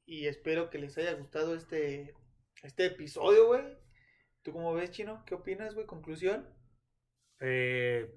[0.07, 2.14] Y espero que les haya gustado este,
[2.62, 3.62] este episodio, güey.
[4.42, 5.24] ¿Tú cómo ves, Chino?
[5.26, 5.86] ¿Qué opinas, güey?
[5.86, 6.48] Conclusión.
[7.40, 8.09] Eh,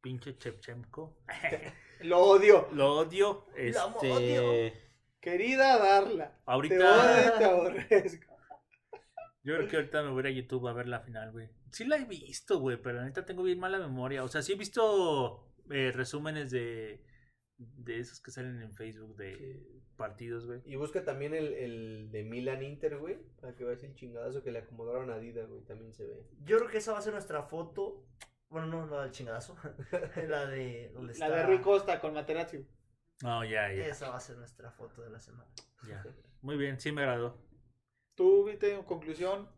[0.00, 1.18] pinche Chepchenko.
[2.00, 2.68] Lo odio.
[2.72, 3.46] Lo odio.
[3.50, 4.10] Lo Este.
[4.10, 4.72] odio.
[5.20, 6.30] Querida Darla.
[6.30, 7.56] Te Ahorita.
[7.56, 8.08] odio te.
[9.42, 11.48] Yo creo que ahorita me voy a ir a YouTube a ver la final, güey.
[11.72, 14.24] Sí la he visto, güey, pero ahorita tengo bien mala memoria.
[14.24, 17.04] O sea, sí he visto eh, resúmenes de,
[17.58, 19.60] de esos que salen en Facebook de
[19.96, 20.62] partidos, güey.
[20.64, 23.18] Y busca también el, el de Milan Inter, güey.
[23.40, 25.62] Para que veas el chingadazo que le acomodaron a Dida, güey.
[25.62, 26.24] También se ve.
[26.44, 28.06] Yo creo que esa va a ser nuestra foto.
[28.48, 29.56] Bueno, no, la del chingadazo.
[30.28, 32.66] la de donde La de Rui Costa con Materazzi.
[33.22, 35.50] No, ya, ya, Esa va a ser nuestra foto de la semana.
[35.86, 36.04] ya.
[36.40, 37.36] Muy bien, sí me agradó.
[38.14, 39.48] ¿Tú viste en conclusión?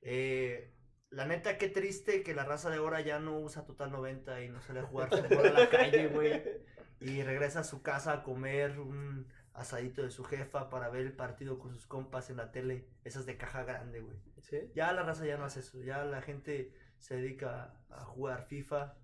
[0.00, 0.74] Eh,
[1.10, 4.48] la neta, qué triste que la raza de ahora ya no usa Total 90 y
[4.48, 6.42] no sale a jugar fútbol a la calle, güey.
[7.00, 11.12] Y regresa a su casa a comer un asadito de su jefa para ver el
[11.12, 12.88] partido con sus compas en la tele.
[13.04, 14.16] Esas de caja grande, güey.
[14.40, 14.70] ¿Sí?
[14.74, 15.80] Ya la raza ya no hace eso.
[15.82, 18.96] Ya la gente se dedica a jugar FIFA,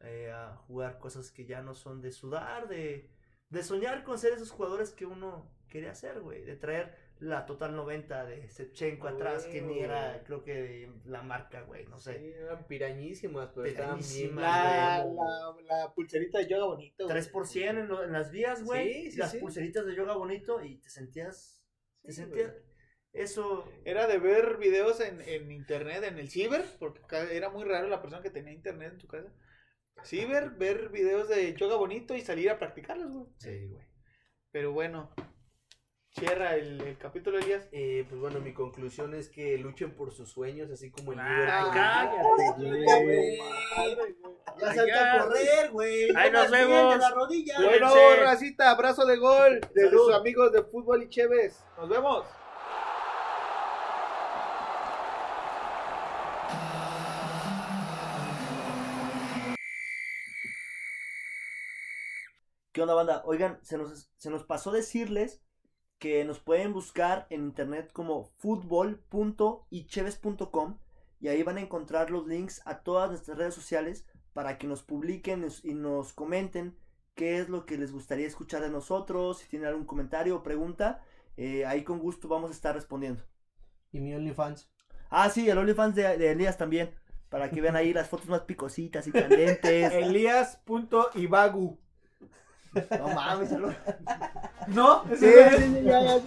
[0.00, 3.10] eh, a jugar cosas que ya no son de sudar, de,
[3.48, 6.44] de soñar con ser esos jugadores que uno quería ser, güey.
[6.44, 11.22] De traer la Total 90 de Shevchenko atrás, que ni era, creo que de la
[11.22, 12.18] marca, güey, no sé.
[12.18, 14.08] Sí, eran pirañísimas, pero estaban bien.
[14.08, 15.64] Pirañísimas, La, güey.
[15.66, 17.04] la, la pulserita de yoga bonito.
[17.06, 17.16] güey.
[17.16, 18.92] 3% en, lo- en las vías, güey.
[19.04, 19.38] Sí, sí, las sí.
[19.38, 21.62] pulseritas de yoga bonito y te sentías.
[22.02, 22.50] Te sentías.
[22.50, 22.62] güey.
[23.12, 23.64] Eso.
[23.84, 28.00] Era de ver videos en, en internet, en el ciber, porque era muy raro la
[28.02, 29.32] persona que tenía internet en tu casa.
[30.04, 33.26] Ciber, ver videos de yoga bonito y salir a practicarlos, güey.
[33.38, 33.84] Sí, güey.
[34.50, 35.14] Pero bueno,
[36.18, 37.66] cierra el, el capítulo, Elías.
[37.72, 41.66] Eh, pues bueno, mi conclusión es que luchen por sus sueños, así como el Ah,
[41.66, 41.72] Liverpool.
[41.74, 43.38] cállate, güey.
[44.60, 45.14] Ya ya.
[45.14, 46.16] a correr, güey.
[46.16, 46.98] Ahí No nos vemos.
[46.98, 47.54] la rodilla.
[47.60, 47.90] Bueno,
[48.20, 50.06] racita, abrazo de gol de Salud.
[50.06, 51.58] sus amigos de fútbol y Chévez.
[51.76, 52.24] Nos vemos.
[62.72, 63.22] ¿Qué onda, banda?
[63.24, 65.40] Oigan, se nos, se nos pasó decirles
[66.04, 70.78] que nos pueden buscar en internet como futbol.icheves.com
[71.18, 74.82] y ahí van a encontrar los links a todas nuestras redes sociales para que nos
[74.82, 76.76] publiquen y nos comenten
[77.14, 81.02] qué es lo que les gustaría escuchar de nosotros, si tienen algún comentario o pregunta,
[81.38, 83.22] eh, ahí con gusto vamos a estar respondiendo.
[83.90, 84.70] Y mi OnlyFans.
[85.08, 86.90] Ah, sí, el OnlyFans de, de Elías también,
[87.30, 89.90] para que vean ahí las fotos más picositas y candentes.
[89.94, 91.78] Elías.ibagu.
[92.98, 93.76] no mames, el-
[94.68, 95.04] ¿No?
[95.18, 96.18] Sí, sí, ya, ya.